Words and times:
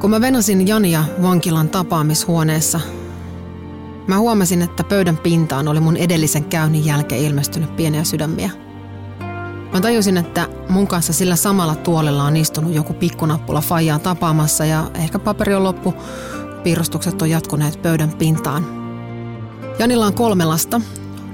Kun 0.00 0.10
mä 0.10 0.20
venasin 0.20 0.68
Jania 0.68 1.04
vankilan 1.22 1.68
tapaamishuoneessa, 1.68 2.80
mä 4.06 4.18
huomasin, 4.18 4.62
että 4.62 4.84
pöydän 4.84 5.16
pintaan 5.16 5.68
oli 5.68 5.80
mun 5.80 5.96
edellisen 5.96 6.44
käynnin 6.44 6.86
jälkeen 6.86 7.22
ilmestynyt 7.22 7.76
pieniä 7.76 8.04
sydämiä. 8.04 8.50
Mä 9.72 9.80
tajusin, 9.80 10.16
että 10.16 10.48
mun 10.68 10.86
kanssa 10.86 11.12
sillä 11.12 11.36
samalla 11.36 11.74
tuolella 11.74 12.24
on 12.24 12.36
istunut 12.36 12.74
joku 12.74 12.92
pikkunappula 12.92 13.60
faijaa 13.60 13.98
tapaamassa 13.98 14.64
ja 14.64 14.90
ehkä 14.94 15.18
paperi 15.18 15.54
on 15.54 15.64
loppu, 15.64 15.94
piirustukset 16.62 17.22
on 17.22 17.30
jatkuneet 17.30 17.82
pöydän 17.82 18.12
pintaan. 18.12 18.66
Janilla 19.78 20.06
on 20.06 20.14
kolme 20.14 20.44
lasta. 20.44 20.80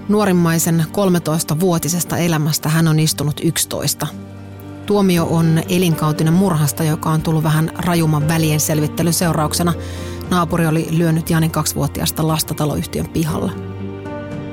Nuorimmaisen 0.09 0.85
13-vuotisesta 0.93 2.17
elämästä 2.17 2.69
hän 2.69 2.89
on 2.89 3.01
istunut 3.01 3.41
11. 3.43 4.07
Tuomio 4.87 5.27
on 5.31 5.63
elinkautinen 5.69 6.33
murhasta, 6.33 6.85
joka 6.85 7.11
on 7.11 7.23
tullut 7.23 7.43
vähän 7.43 7.71
rajumman 7.77 8.29
välien 8.29 8.61
selvittelyn 8.61 9.13
seurauksena. 9.13 9.73
Naapuri 10.31 10.67
oli 10.67 10.87
lyönyt 10.91 11.31
Janin 11.31 11.51
kaksivuotiaasta 11.51 12.27
lasta 12.27 12.55
taloyhtiön 12.55 13.09
pihalla. 13.09 13.53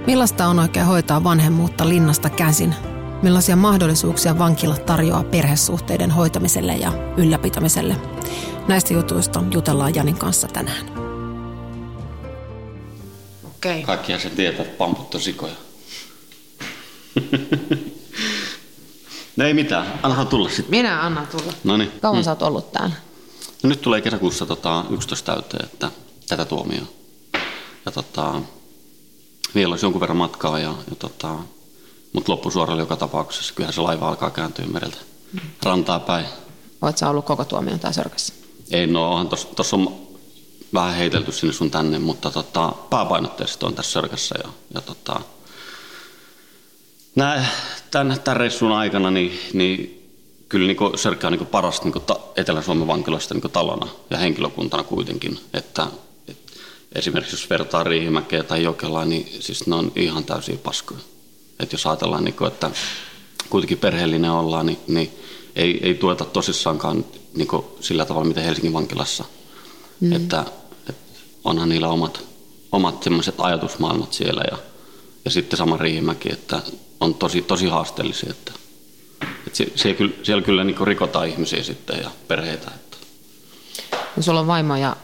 Millaista 0.07 0.47
on 0.47 0.59
oikein 0.59 0.85
hoitaa 0.85 1.23
vanhemmuutta 1.23 1.89
linnasta 1.89 2.29
käsin? 2.29 2.75
Millaisia 3.21 3.55
mahdollisuuksia 3.55 4.39
vankila 4.39 4.77
tarjoaa 4.77 5.23
perhesuhteiden 5.23 6.11
hoitamiselle 6.11 6.73
ja 6.73 7.13
ylläpitämiselle? 7.17 7.95
Näistä 8.67 8.93
jutuista 8.93 9.43
jutellaan 9.51 9.95
Janin 9.95 10.17
kanssa 10.17 10.47
tänään. 10.47 10.85
Okei. 13.43 13.83
Kaikkia 13.83 14.19
se 14.19 14.29
tietää, 14.29 14.65
että 14.65 14.77
pamput 14.77 15.15
on 15.15 15.21
sikoja. 15.21 15.53
no 19.41 19.47
ei 19.47 19.53
mitään, 19.53 19.99
anna 20.03 20.25
tulla 20.25 20.49
sitten. 20.49 20.71
Minä 20.71 21.05
annan 21.05 21.27
tulla. 21.27 21.53
No 21.63 21.77
niin. 21.77 21.91
Kauan 22.01 22.17
mm. 22.17 22.23
sä 22.23 22.31
oot 22.31 22.41
ollut 22.41 22.71
täällä? 22.71 22.95
No 23.63 23.69
nyt 23.69 23.81
tulee 23.81 24.01
kesäkuussa 24.01 24.45
tota, 24.45 24.85
11 24.89 25.33
täyteen, 25.33 25.65
että 25.65 25.91
tätä 26.27 26.45
tuomioa. 26.45 26.85
Ja 27.85 27.91
tota, 27.91 28.41
vielä 29.55 29.71
olisi 29.71 29.85
jonkun 29.85 30.01
verran 30.01 30.17
matkaa, 30.17 30.59
ja, 30.59 30.73
ja 30.89 30.95
tota, 30.99 31.35
mutta 32.13 32.31
loppusuoralla 32.31 32.81
joka 32.81 32.95
tapauksessa. 32.95 33.53
Kyllähän 33.53 33.73
se 33.73 33.81
laiva 33.81 34.07
alkaa 34.09 34.29
kääntyä 34.29 34.65
mereltä 34.65 34.97
mm. 35.33 35.39
rantaa 35.63 35.99
päin. 35.99 36.25
Oot 36.81 36.97
sä 36.97 37.09
ollut 37.09 37.25
koko 37.25 37.45
tuomion 37.45 37.79
tää 37.79 37.91
sörkässä? 37.91 38.33
Ei, 38.71 38.87
no 38.87 39.11
onhan 39.11 39.29
tuossa 39.55 39.75
on 39.75 40.07
vähän 40.73 40.95
heitelty 40.95 41.31
sinne 41.31 41.53
sun 41.53 41.71
tänne, 41.71 41.99
mutta 41.99 42.31
tota, 42.31 42.73
pääpainotteisesti 42.89 43.65
on 43.65 43.75
tässä 43.75 43.91
sörkässä. 43.91 44.35
Ja, 44.43 44.49
ja 44.73 44.81
tota, 44.81 45.21
nää, 47.15 47.45
tämän, 47.91 48.21
tämän 48.21 48.37
reissun 48.37 48.71
aikana 48.71 49.11
niin, 49.11 49.39
niin 49.53 50.01
kyllä 50.49 50.67
niin 50.67 50.77
Sörkkä 50.99 51.27
on 51.27 51.33
niin 51.33 51.45
paras 51.45 51.83
niin 51.83 51.93
ta, 52.05 52.19
Etelä-Suomen 52.35 52.87
vankilasta 52.87 53.33
niin 53.33 53.51
talona 53.51 53.87
ja 54.09 54.17
henkilökuntana 54.17 54.83
kuitenkin. 54.83 55.39
Että, 55.53 55.87
et, 56.27 56.37
esimerkiksi 56.95 57.35
jos 57.35 57.49
vertaa 57.49 57.83
Riihimäkeä 57.83 58.43
tai 58.43 58.63
Jokelaan, 58.63 59.09
niin 59.09 59.37
siis 59.39 59.67
ne 59.67 59.75
on 59.75 59.91
ihan 59.95 60.23
täysiä 60.23 60.57
paskoja. 60.63 60.99
Että 61.59 61.73
jos 61.73 61.85
ajatellaan, 61.85 62.23
niin 62.23 62.33
kuin, 62.33 62.47
että 62.47 62.71
kuitenkin 63.49 63.77
perheellinen 63.77 64.31
ollaan, 64.31 64.65
niin, 64.65 64.77
niin 64.87 65.11
ei, 65.55 65.79
ei 65.83 65.93
tueta 65.93 66.25
tosissaankaan 66.25 67.05
niin 67.35 67.47
sillä 67.79 68.05
tavalla, 68.05 68.27
miten 68.27 68.43
Helsingin 68.43 68.73
vankilassa. 68.73 69.23
Mm. 69.99 70.13
Että, 70.13 70.45
että 70.89 71.19
onhan 71.43 71.69
niillä 71.69 71.87
omat, 71.87 72.23
omat 72.71 73.03
semmoiset 73.03 73.35
ajatusmaailmat 73.37 74.13
siellä 74.13 74.43
ja, 74.51 74.57
ja 75.25 75.31
sitten 75.31 75.57
sama 75.57 75.77
Riihimäki, 75.77 76.33
että 76.33 76.61
on 77.01 77.13
tosi, 77.13 77.41
tosi 77.41 77.67
haasteellisia. 77.67 78.29
Että, 78.29 78.53
että 79.47 79.57
se, 79.57 79.71
siellä, 79.75 79.97
kyllä, 79.97 80.13
siellä 80.23 80.43
kyllä 80.43 80.63
niin 80.63 80.87
rikotaan 80.87 81.27
ihmisiä 81.27 81.63
sitten 81.63 81.99
ja 81.99 82.11
perheitä. 82.27 82.71
Että. 82.75 82.97
No, 84.15 84.23
sulla 84.23 84.39
on 84.39 84.47
vaimo 84.47 84.75
ja 84.75 84.95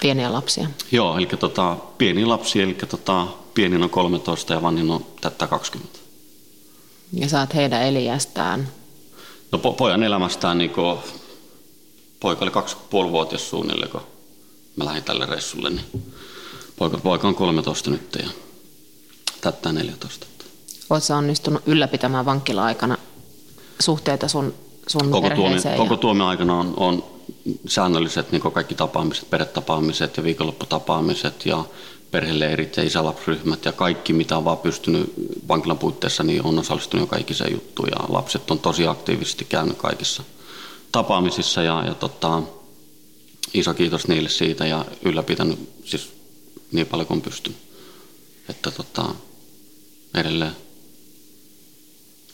pieniä 0.00 0.32
lapsia. 0.32 0.68
Joo, 0.92 1.18
eli 1.18 1.26
tota, 1.26 1.76
pieni 1.98 2.24
lapsi, 2.24 2.62
eli 2.62 2.74
tota, 2.74 3.26
pienin 3.54 3.82
on 3.82 3.90
13 3.90 4.54
ja 4.54 4.62
vanhin 4.62 4.90
on 4.90 5.06
tätä 5.20 5.46
20. 5.46 5.98
Ja 7.12 7.28
saat 7.28 7.54
heidän 7.54 7.82
eliästään? 7.82 8.68
No 9.52 9.58
po- 9.58 9.74
pojan 9.74 10.02
elämästään, 10.02 10.58
niin 10.58 10.70
kun, 10.70 10.98
poika 12.20 12.44
oli 12.44 12.50
2,5-vuotias 12.50 13.50
suunnilleen, 13.50 13.90
kun 13.90 14.00
mä 14.76 14.84
lähdin 14.84 15.04
tälle 15.04 15.26
reissulle, 15.26 15.70
niin 15.70 16.04
poika, 16.76 16.98
poika 16.98 17.28
on 17.28 17.34
13 17.34 17.90
nyt 17.90 18.16
ja 18.22 18.28
tätä 19.40 19.72
14. 19.72 20.26
Oletko 20.92 21.14
onnistunut 21.14 21.62
ylläpitämään 21.66 22.24
vankila-aikana 22.24 22.98
suhteita 23.80 24.28
sun, 24.28 24.54
sun 24.86 25.10
koko 25.10 25.28
perheeseen? 25.28 25.62
Tuomi, 25.62 25.76
ja... 25.76 25.76
Koko 25.76 25.96
tuomio 25.96 26.26
aikana 26.26 26.58
on, 26.58 26.74
on 26.76 27.04
säännölliset 27.66 28.32
niin 28.32 28.42
kaikki 28.42 28.74
tapaamiset, 28.74 29.30
perhetapaamiset 29.30 30.16
ja 30.16 30.22
viikonlopputapaamiset 30.22 31.46
ja 31.46 31.64
perheleirit 32.10 32.76
ja 32.76 32.82
isälapsryhmät 32.82 33.64
ja 33.64 33.72
kaikki, 33.72 34.12
mitä 34.12 34.36
on 34.36 34.44
vaan 34.44 34.58
pystynyt 34.58 35.12
vankilan 35.48 35.78
puitteissa, 35.78 36.22
niin 36.22 36.46
on 36.46 36.58
osallistunut 36.58 37.02
jo 37.02 37.06
kaikiseen 37.06 37.52
juttuun 37.52 37.88
ja 37.88 38.04
lapset 38.08 38.50
on 38.50 38.58
tosi 38.58 38.86
aktiivisesti 38.86 39.44
käynyt 39.44 39.76
kaikissa 39.76 40.22
tapaamisissa 40.92 41.62
ja, 41.62 41.84
ja 41.86 41.94
tota, 41.94 42.42
iso 43.54 43.74
kiitos 43.74 44.08
niille 44.08 44.28
siitä 44.28 44.66
ja 44.66 44.84
ylläpitänyt 45.04 45.58
siis 45.84 46.12
niin 46.72 46.86
paljon 46.86 47.06
kuin 47.06 47.20
pystyn. 47.20 47.54
Että 48.48 48.70
tota, 48.70 49.04
edelleen 50.14 50.56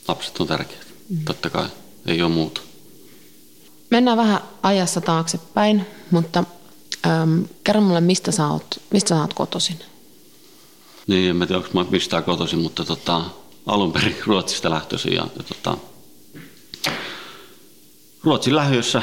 lapset 0.09 0.41
on 0.41 0.47
tärkeät, 0.47 0.87
mm. 1.09 1.25
totta 1.25 1.51
kai, 1.51 1.67
ei 2.07 2.23
ole 2.23 2.31
muuta. 2.31 2.61
Mennään 3.91 4.17
vähän 4.17 4.41
ajassa 4.63 5.01
taaksepäin, 5.01 5.87
mutta 6.11 6.45
ähm, 7.07 7.43
kerro 7.65 7.81
mulle, 7.81 8.01
mistä 8.01 8.33
sä 8.33 8.49
oot, 8.49 8.81
mistä 8.93 9.09
sä 9.09 9.21
oot 9.21 9.35
kotoisin? 9.35 9.79
Niin, 11.07 11.31
en 11.31 11.37
mä 11.37 11.47
tiedä, 11.47 11.59
onko 11.59 11.71
mä 11.73 11.91
mistään 11.91 12.25
kotoisin, 12.25 12.59
mutta 12.59 12.85
tota, 12.85 13.25
alun 13.67 13.93
perin 13.93 14.17
Ruotsista 14.27 14.71
lähtöisin. 14.71 15.13
Ja, 15.13 15.27
ja 15.37 15.43
tota, 15.43 15.77
Ruotsin 18.23 18.57
lähiössä 18.57 19.03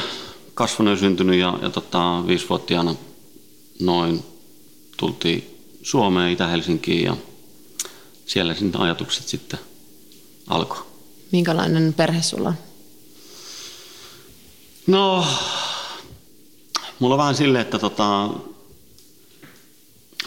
kasvanut 0.54 0.92
ja 0.92 1.00
syntynyt 1.00 1.40
ja, 1.40 1.60
ja 1.62 1.70
tota, 1.70 2.24
viisivuotiaana 2.28 2.96
noin 3.80 4.24
tultiin 4.98 5.60
Suomeen, 5.84 6.32
Itä-Helsinkiin 6.32 7.04
ja 7.04 7.18
siellä 8.26 8.54
sitten 8.54 8.82
ajatukset 8.82 9.28
sitten 9.28 9.60
alkoi. 10.48 10.95
Minkälainen 11.32 11.94
perhe 11.94 12.22
sulla 12.22 12.50
on? 12.50 12.56
No, 14.88 15.26
mulla 17.00 17.16
on 17.16 17.20
vähän 17.20 17.36
silleen, 17.36 17.62
että 17.62 17.80
tota, 17.80 18.30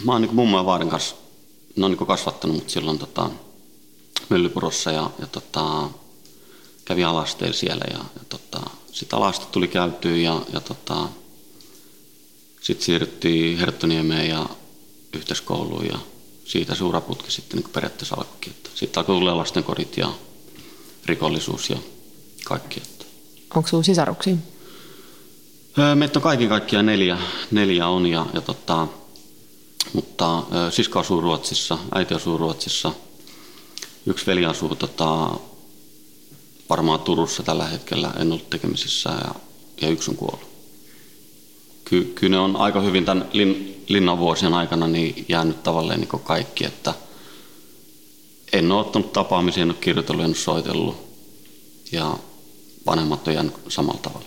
mä 0.03 0.11
oon 0.11 0.21
niin 0.21 0.35
mummo 0.35 0.57
ja 0.57 0.65
vaarin 0.65 0.89
kanssa, 0.89 1.15
ne 1.75 1.85
on 1.85 1.91
niin 1.91 2.07
kasvattanut 2.07 2.55
mut 2.55 2.69
silloin 2.69 2.99
tota, 2.99 3.29
Myllypurossa 4.29 4.91
ja, 4.91 5.11
ja 5.19 5.27
tota, 5.27 5.89
kävi 6.85 7.03
alasteella 7.03 7.53
siellä 7.53 7.85
ja, 7.91 7.97
ja 7.97 8.21
tota, 8.29 8.61
sitten 8.91 9.17
alasta 9.19 9.45
tuli 9.45 9.67
käytyä 9.67 10.15
ja, 10.15 10.41
ja 10.53 10.61
tota, 10.61 11.09
sitten 12.61 12.85
siirryttiin 12.85 13.57
Herttoniemeen 13.57 14.29
ja 14.29 14.49
yhteiskouluun 15.13 15.85
ja 15.85 15.99
siitä 16.45 16.75
suuraputki 16.75 17.31
sitten 17.31 17.59
niin 17.59 17.69
periaatteessa 17.69 18.15
alkoikin. 18.15 18.55
Sitten 18.75 19.01
alkoi 19.01 19.15
tulla 19.15 19.37
lastenkodit 19.37 19.97
ja 19.97 20.13
rikollisuus 21.09 21.69
ja 21.69 21.77
kaikki. 22.45 22.81
Onko 23.55 23.67
sinulla 23.67 23.83
sisaruksia? 23.83 24.35
Meitä 25.95 26.19
on 26.19 26.23
kaiken 26.23 26.49
kaikkiaan 26.49 26.85
neljä, 26.85 27.17
neljä 27.51 27.87
on, 27.87 28.05
ja, 28.05 28.25
ja 28.33 28.41
tota, 28.41 28.87
mutta 29.93 30.43
sisko 30.69 30.99
asuu 30.99 31.21
Ruotsissa, 31.21 31.77
äiti 31.95 32.13
asuu 32.13 32.37
Ruotsissa, 32.37 32.91
yksi 34.05 34.25
veli 34.25 34.45
asuu 34.45 34.75
tota, 34.75 35.29
varmaan 36.69 36.99
Turussa 36.99 37.43
tällä 37.43 37.67
hetkellä, 37.67 38.13
en 38.19 38.31
ollut 38.31 38.49
tekemisissä, 38.49 39.09
ja, 39.09 39.35
ja 39.81 39.89
yksi 39.89 40.11
on 40.11 40.17
kuollut. 40.17 40.49
Ky, 41.85 42.11
kyllä 42.15 42.31
ne 42.31 42.39
on 42.39 42.55
aika 42.55 42.81
hyvin 42.81 43.05
tämän 43.05 43.29
lin, 43.33 43.83
linnan 43.87 44.19
vuosien 44.19 44.53
aikana 44.53 44.87
niin 44.87 45.25
jäänyt 45.29 45.63
tavallaan 45.63 45.99
niin 45.99 46.23
kaikki, 46.23 46.65
että 46.65 46.93
en 48.53 48.71
ole 48.71 48.81
ottanut 48.81 49.13
tapaamisia, 49.13 49.63
en 49.63 49.69
ole 49.69 49.77
kirjoitellut, 49.81 50.23
en 50.23 50.29
ole 50.29 50.35
soitellut, 50.35 50.97
ja 51.91 52.17
vanhemmat 52.85 53.27
on 53.27 53.33
jäänyt 53.33 53.53
samalla 53.67 53.99
tavalla. 54.01 54.25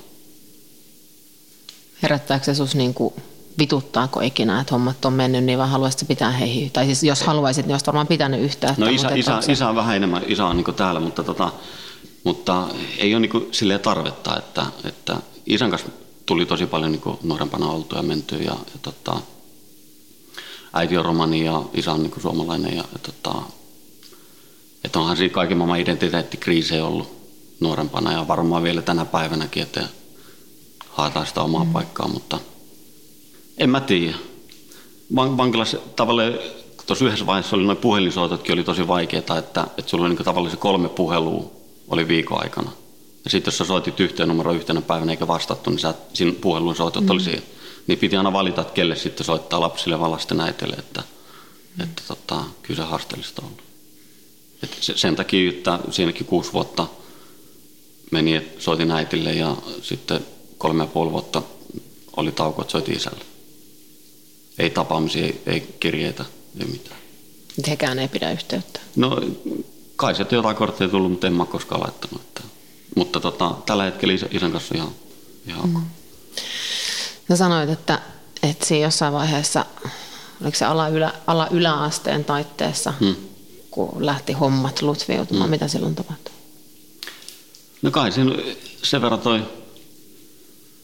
Herättääkö 2.02 2.44
se 2.44 2.54
sus 2.54 2.74
niin 2.74 2.94
kuin 2.94 3.14
vituttaako 3.58 4.20
ikinä, 4.20 4.60
että 4.60 4.74
hommat 4.74 5.04
on 5.04 5.12
mennyt, 5.12 5.44
niin 5.44 5.58
vaan 5.58 5.70
haluaisit 5.70 6.08
pitää 6.08 6.30
heihin? 6.30 6.70
Tai 6.70 6.84
siis 6.84 7.02
jos 7.02 7.22
haluaisit, 7.22 7.66
niin 7.66 7.74
olisit 7.74 7.86
varmaan 7.86 8.06
pitänyt 8.06 8.40
yhtä. 8.40 8.74
No 8.78 8.86
isä, 8.86 9.08
isä, 9.14 9.40
se- 9.40 9.52
isä 9.52 9.68
on 9.68 9.76
vähän 9.76 9.96
enemmän, 9.96 10.22
isä 10.26 10.46
on 10.46 10.56
niin 10.56 10.74
täällä, 10.74 11.00
mutta, 11.00 11.24
tota, 11.24 11.52
mutta 12.24 12.68
ei 12.98 13.14
ole 13.14 13.20
niin 13.20 13.48
silleen 13.52 13.80
tarvetta, 13.80 14.38
että, 14.38 14.66
että 14.84 15.16
isän 15.46 15.70
kanssa 15.70 15.88
tuli 16.26 16.46
tosi 16.46 16.66
paljon 16.66 16.92
niin 16.92 17.18
nuorempana 17.22 17.66
oltu 17.66 17.96
ja 17.96 18.02
menty 18.02 18.36
ja, 18.36 18.52
ja 18.52 18.78
tota, 18.82 19.20
äiti 20.72 20.98
on 20.98 21.04
romani 21.04 21.44
ja 21.44 21.62
isä 21.74 21.92
on 21.92 22.02
niin 22.02 22.22
suomalainen 22.22 22.76
ja, 22.76 22.84
ja 22.92 22.98
tota, 22.98 23.42
että 24.84 24.98
onhan 24.98 25.16
siinä 25.16 25.34
kaiken 25.34 25.56
maailman 25.58 25.80
identiteettikriisejä 25.80 26.86
ollut 26.86 27.22
nuorempana 27.60 28.12
ja 28.12 28.28
varmaan 28.28 28.62
vielä 28.62 28.82
tänä 28.82 29.04
päivänäkin, 29.04 29.62
että 29.62 29.88
haetaan 30.88 31.26
sitä 31.26 31.42
omaa 31.42 31.64
mm. 31.64 31.72
paikkaa, 31.72 32.08
mutta 32.08 32.40
en 33.58 33.70
mä 33.70 33.80
tiedä. 33.80 34.14
Van- 35.16 35.36
Vankilassa 35.36 35.78
tavallaan, 35.96 36.32
kun 36.76 36.86
tuossa 36.86 37.04
yhdessä 37.04 37.26
vaiheessa 37.26 37.56
oli 37.56 37.64
noin 37.64 37.78
puhelinsoitotkin 37.78 38.52
oli 38.52 38.64
tosi 38.64 38.88
vaikeaa, 38.88 39.38
että, 39.38 39.66
että 39.76 39.90
sulla 39.90 40.06
oli 40.06 40.14
niin 40.14 40.24
tavallaan 40.24 40.50
se 40.50 40.56
kolme 40.56 40.88
puhelua 40.88 41.50
oli 41.88 42.08
viikon 42.08 42.42
aikana. 42.42 42.70
Ja 43.24 43.30
sitten 43.30 43.50
jos 43.50 43.58
sä 43.58 43.64
soitit 43.64 44.00
yhteen 44.00 44.28
numero 44.28 44.52
yhtenä 44.52 44.82
päivänä 44.82 45.12
eikä 45.12 45.26
vastattu, 45.26 45.70
niin 45.70 45.78
sä, 45.78 45.94
siinä 46.12 46.32
puhelun 46.40 46.76
soitot 46.76 47.04
mm. 47.04 47.10
oli 47.10 47.20
siinä. 47.20 47.42
Niin 47.86 47.98
piti 47.98 48.16
aina 48.16 48.32
valita, 48.32 48.60
että 48.60 48.74
kelle 48.74 48.96
sitten 48.96 49.26
soittaa 49.26 49.60
lapsille, 49.60 50.00
vaan 50.00 50.12
lasten 50.12 50.40
äitille, 50.40 50.76
että, 50.76 51.02
mm. 51.76 51.84
että 51.84 52.02
tota, 52.08 52.44
kyllä 52.62 52.82
se 52.82 52.90
haasteellista 52.90 53.42
on 53.42 53.48
ollut. 53.48 53.71
Et 54.62 54.76
se, 54.80 54.92
sen 54.96 55.16
takia, 55.16 55.50
että 55.50 55.78
siinäkin 55.90 56.26
kuusi 56.26 56.52
vuotta 56.52 56.86
meni, 58.10 58.36
että 58.36 58.62
soitin 58.62 58.90
äitille 58.90 59.32
ja 59.32 59.56
sitten 59.82 60.26
kolme 60.58 60.82
ja 60.82 60.86
puoli 60.86 61.12
vuotta 61.12 61.42
oli 62.16 62.32
tauko, 62.32 62.62
että 62.62 62.72
soitin 62.72 62.96
isälle. 62.96 63.24
Ei 64.58 64.70
tapaamisia, 64.70 65.24
ei, 65.24 65.42
ei 65.46 65.76
kirjeitä, 65.80 66.24
ei 66.60 66.66
mitään. 66.66 67.00
Hekään 67.68 67.98
ei 67.98 68.08
pidä 68.08 68.32
yhteyttä. 68.32 68.80
No 68.96 69.20
kai 69.96 70.14
sieltä 70.14 70.34
jotain 70.34 70.56
kortteja 70.56 70.88
tullut, 70.88 71.10
mutta 71.10 71.26
en 71.26 71.32
mä 71.32 71.46
koskaan 71.46 71.80
laittanut. 71.80 72.20
Että. 72.20 72.40
Mutta 72.96 73.20
tota, 73.20 73.54
tällä 73.66 73.84
hetkellä 73.84 74.14
isä, 74.14 74.26
isän 74.30 74.52
kanssa 74.52 74.74
ihan, 74.74 74.90
ihan 75.46 75.68
mm. 75.68 75.82
Sä 77.28 77.36
sanoit, 77.36 77.70
että, 77.70 78.00
että 78.42 78.66
siinä 78.66 78.86
jossain 78.86 79.12
vaiheessa, 79.12 79.66
oliko 80.42 80.56
se 80.56 80.64
ala, 80.64 80.88
ylä, 80.88 81.12
ala 81.26 81.48
yläasteen 81.50 82.24
taitteessa, 82.24 82.92
hmm. 83.00 83.16
Kun 83.72 84.06
lähti 84.06 84.32
hommat 84.32 84.82
lutviutumaan, 84.82 85.44
hmm. 85.44 85.50
mitä 85.50 85.68
silloin 85.68 85.94
tapahtui? 85.94 86.32
No 87.82 87.90
kai 87.90 88.12
siinä 88.12 88.32
sen 88.82 89.02
verran 89.02 89.20
toi 89.20 89.42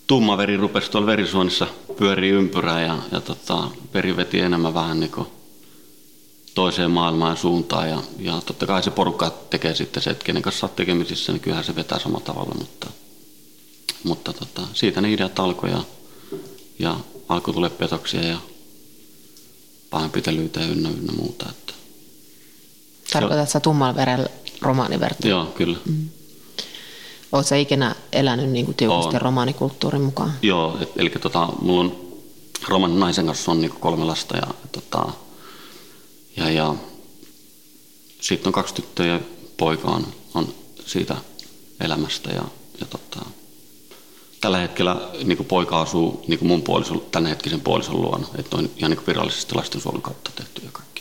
tumma 0.06 0.36
veri 0.36 0.56
rupesi 0.56 0.90
tuolla 0.90 1.06
verisuonissa 1.06 1.66
pyörii 1.98 2.30
ympyrää 2.30 2.82
ja, 2.82 2.98
ja 3.12 3.20
tota, 3.20 3.70
veri 3.94 4.16
veti 4.16 4.40
enemmän 4.40 4.74
vähän 4.74 5.00
niin 5.00 5.10
kuin 5.10 5.26
toiseen 6.54 6.90
maailmaan 6.90 7.36
suuntaan. 7.36 7.90
Ja, 7.90 8.02
ja 8.18 8.40
totta 8.46 8.66
kai 8.66 8.82
se 8.82 8.90
porukka 8.90 9.30
tekee 9.50 9.74
sitten 9.74 10.02
se, 10.02 10.10
että 10.10 10.24
kenen 10.24 10.42
kanssa 10.42 10.66
olet 10.66 10.76
tekemisissä, 10.76 11.32
niin 11.32 11.40
kyllähän 11.40 11.64
se 11.64 11.76
vetää 11.76 11.98
samalla 11.98 12.24
tavalla. 12.24 12.54
Mutta, 12.58 12.90
mutta 14.04 14.32
tota, 14.32 14.62
siitä 14.74 15.00
ne 15.00 15.12
ideat 15.12 15.38
alkoi 15.38 15.70
ja, 15.70 15.84
ja 16.78 16.96
alkoi 17.28 17.54
tulla 17.54 17.70
petoksia 17.70 18.22
ja 18.22 18.38
pahoinpitelyytä 19.90 20.60
ynnä, 20.60 20.88
ynnä 20.88 21.12
muuta. 21.12 21.46
Että. 21.50 21.77
Tarkoitatko 23.12 23.52
sä 23.52 23.60
tummalla 23.60 23.94
verellä 23.96 24.28
romaaniverta? 24.62 25.28
Joo, 25.28 25.46
kyllä. 25.46 25.78
Mm. 25.84 26.08
Oletko 27.32 27.54
ikinä 27.54 27.94
elänyt 28.12 28.50
niin 28.50 28.64
kuin 28.64 28.74
tiukasti 28.74 29.14
Oon. 29.14 29.22
romaanikulttuurin 29.22 30.02
mukaan? 30.02 30.32
Joo, 30.42 30.78
et, 30.80 30.92
eli 30.96 31.10
tota, 31.10 31.48
mulla 31.60 31.80
on 31.80 32.08
romanin 32.68 33.00
naisen 33.00 33.26
kanssa 33.26 33.50
on 33.50 33.60
niinku 33.60 33.78
kolme 33.80 34.04
lasta 34.04 34.36
ja, 34.36 34.46
tota, 34.72 35.12
ja, 36.36 36.50
ja 36.50 36.74
sitten 38.20 38.48
on 38.48 38.52
kaksi 38.52 38.74
tyttöä 38.74 39.06
ja 39.06 39.20
poika 39.56 39.88
on, 39.88 40.06
on 40.34 40.54
siitä 40.86 41.16
elämästä 41.80 42.30
ja, 42.30 42.42
ja 42.80 42.86
tota, 42.86 43.20
tällä 44.40 44.58
hetkellä 44.58 45.10
niin 45.24 45.44
poika 45.44 45.80
asuu 45.80 46.24
niin 46.28 46.46
mun 46.46 46.62
puolison, 46.62 47.02
tämänhetkisen 47.12 47.60
puolison 47.60 48.02
luona, 48.02 48.26
että 48.38 48.56
on 48.56 48.70
ihan 48.76 48.90
niin 48.90 49.06
virallisesti 49.06 49.54
lastensuojelun 49.54 50.02
kautta 50.02 50.30
tehty 50.36 50.62
ja 50.64 50.70
kaikki. 50.72 50.97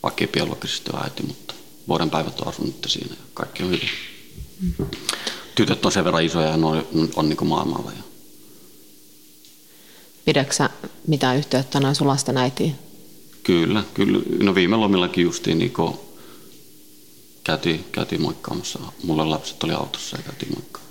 Että, 0.00 0.06
vaikka 0.06 0.24
ei 0.24 0.28
biologisesti 0.28 0.90
ole 0.92 1.00
äiti, 1.00 1.22
mutta 1.22 1.54
vuoden 1.88 2.10
päivät 2.10 2.40
on 2.40 2.48
asunut 2.48 2.86
siinä 2.86 3.14
ja 3.14 3.22
kaikki 3.34 3.62
on 3.62 3.68
hyvin. 3.68 3.88
Mm. 4.60 4.86
Tytöt 5.54 5.86
on 5.86 5.92
sen 5.92 6.04
verran 6.04 6.24
isoja 6.24 6.48
ja 6.48 6.56
ne 6.56 6.66
on, 6.66 6.86
on 7.16 7.28
niin 7.28 7.46
maailmalla. 7.46 7.92
Ja, 7.92 8.02
Pidätkö 10.24 10.54
sä 10.54 10.70
mitään 11.06 11.36
yhteyttä 11.36 11.80
näin 11.80 11.94
sun 11.94 12.06
lasten 12.06 12.36
äitiin? 12.36 12.74
Kyllä, 13.42 13.84
kyllä. 13.94 14.18
No 14.42 14.54
viime 14.54 14.76
lomillakin 14.76 15.24
justiin 15.24 15.58
niin 15.58 15.72
käytiin, 17.44 17.84
käytiin 17.92 18.22
moikkaamassa. 18.22 18.78
Mulla 19.02 19.30
lapset 19.30 19.64
oli 19.64 19.72
autossa 19.72 20.16
ja 20.16 20.22
käytiin 20.22 20.52
moikkaamassa. 20.54 20.90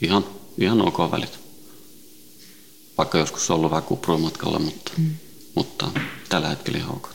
Ihan, 0.00 0.24
ihan 0.58 0.88
ok 0.88 0.98
välit. 1.10 1.38
Vaikka 2.98 3.18
joskus 3.18 3.50
on 3.50 3.56
ollut 3.56 3.70
vähän 3.70 3.82
kuprua 3.82 4.18
matkalla, 4.18 4.58
mutta, 4.58 4.92
mm. 4.96 5.10
mutta 5.54 5.90
tällä 6.28 6.48
hetkellä 6.48 6.78
ihan 6.78 6.96
ok. 6.96 7.13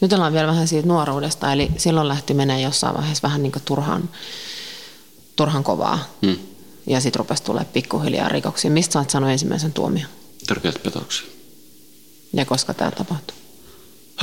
Jutellaan 0.00 0.32
vielä 0.32 0.46
vähän 0.46 0.68
siitä 0.68 0.88
nuoruudesta, 0.88 1.52
eli 1.52 1.70
silloin 1.76 2.08
lähti 2.08 2.34
menee 2.34 2.60
jossain 2.60 2.96
vaiheessa 2.96 3.22
vähän 3.22 3.42
niin 3.42 3.52
turhan, 3.64 4.10
turhan 5.36 5.64
kovaa. 5.64 6.14
Mm. 6.22 6.36
Ja 6.86 7.00
sitten 7.00 7.18
rupesi 7.18 7.42
tulee 7.42 7.64
pikkuhiljaa 7.64 8.28
rikoksia. 8.28 8.70
Mistä 8.70 8.92
sä 8.92 8.98
oot 8.98 9.10
saanut 9.10 9.30
ensimmäisen 9.30 9.72
tuomion? 9.72 10.08
Törkeät 10.46 10.82
petoksia. 10.82 11.26
Ja 12.32 12.44
koska 12.44 12.74
tämä 12.74 12.90
tapahtui? 12.90 13.36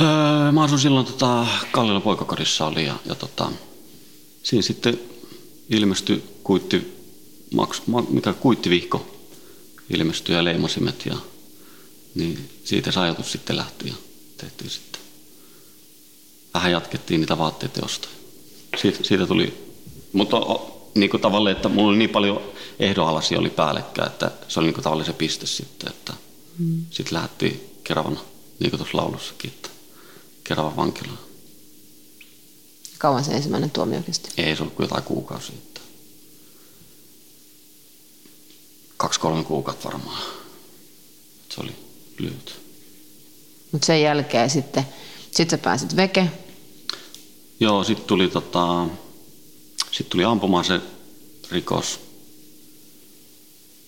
Öö, 0.00 0.52
mä 0.52 0.62
asuin 0.62 0.80
silloin 0.80 1.06
tota, 1.06 1.46
Kallilla 1.72 2.00
poikakodissa 2.00 2.66
oli 2.66 2.86
ja, 2.86 2.96
ja 3.04 3.14
tota, 3.14 3.50
siinä 4.42 4.62
sitten 4.62 5.00
ilmestyi 5.68 6.24
kuitti, 6.42 6.96
maks, 7.54 7.82
mikä 8.08 8.32
kuittivihko 8.32 9.06
ilmestyi 9.90 10.34
ja 10.34 10.44
leimasimet 10.44 11.06
ja 11.06 11.16
niin 12.14 12.50
siitä 12.64 12.92
se 12.92 13.00
ajatus 13.00 13.32
sitten 13.32 13.56
lähti 13.56 13.88
ja 13.88 13.94
tehtiin 14.36 14.70
sitten. 14.70 14.95
Vähän 16.56 16.72
jatkettiin 16.72 17.20
niitä 17.20 17.38
vaatteiden 17.38 17.84
ostoja. 17.84 18.14
Siitä, 18.76 18.98
siitä 19.02 19.26
tuli, 19.26 19.72
mutta 20.12 20.36
niin 20.94 21.10
kuin 21.10 21.20
tavallaan, 21.20 21.56
että 21.56 21.68
mulla 21.68 21.88
oli 21.88 21.96
niin 21.96 22.10
paljon 22.10 22.42
ehdonalaisia 22.78 23.38
oli 23.38 23.50
päällekkäin, 23.50 24.08
että 24.08 24.30
se 24.48 24.60
oli 24.60 24.66
niin 24.66 24.74
kuin 24.74 24.84
tavallaan 24.84 25.06
se 25.06 25.12
piste 25.12 25.46
sitten, 25.46 25.88
että 25.88 26.12
mm. 26.58 26.84
sitten 26.90 27.14
lähdettiin 27.14 27.78
Keravana, 27.84 28.20
niin 28.58 28.70
kuin 28.70 28.78
tuossa 28.78 28.96
laulussakin, 28.96 29.50
että 29.50 29.68
Keravan 30.44 30.76
vankilaan. 30.76 31.18
Kauan 32.98 33.24
se 33.24 33.32
ensimmäinen 33.32 33.70
tuomio 33.70 34.02
kesti? 34.02 34.30
Ei, 34.36 34.56
se 34.56 34.62
ollut 34.62 34.74
kuin 34.74 34.84
jotain 34.84 35.02
kuukausia. 35.02 35.54
Että 35.58 35.80
kaksi-kolme 38.96 39.44
kuukautta 39.44 39.88
varmaan. 39.88 40.22
Se 41.48 41.60
oli 41.60 41.76
lyhyt. 42.18 42.60
Mutta 43.72 43.86
sen 43.86 44.02
jälkeen 44.02 44.50
sitten, 44.50 44.86
sit 45.30 45.50
sä 45.50 45.58
pääsit 45.58 45.96
veke. 45.96 46.30
Joo, 47.60 47.84
sitten 47.84 48.06
tuli, 48.06 48.28
tota, 48.28 48.86
sit 49.90 50.08
tuli 50.08 50.24
ampumaan 50.24 50.64
se 50.64 50.80
rikos. 51.50 52.00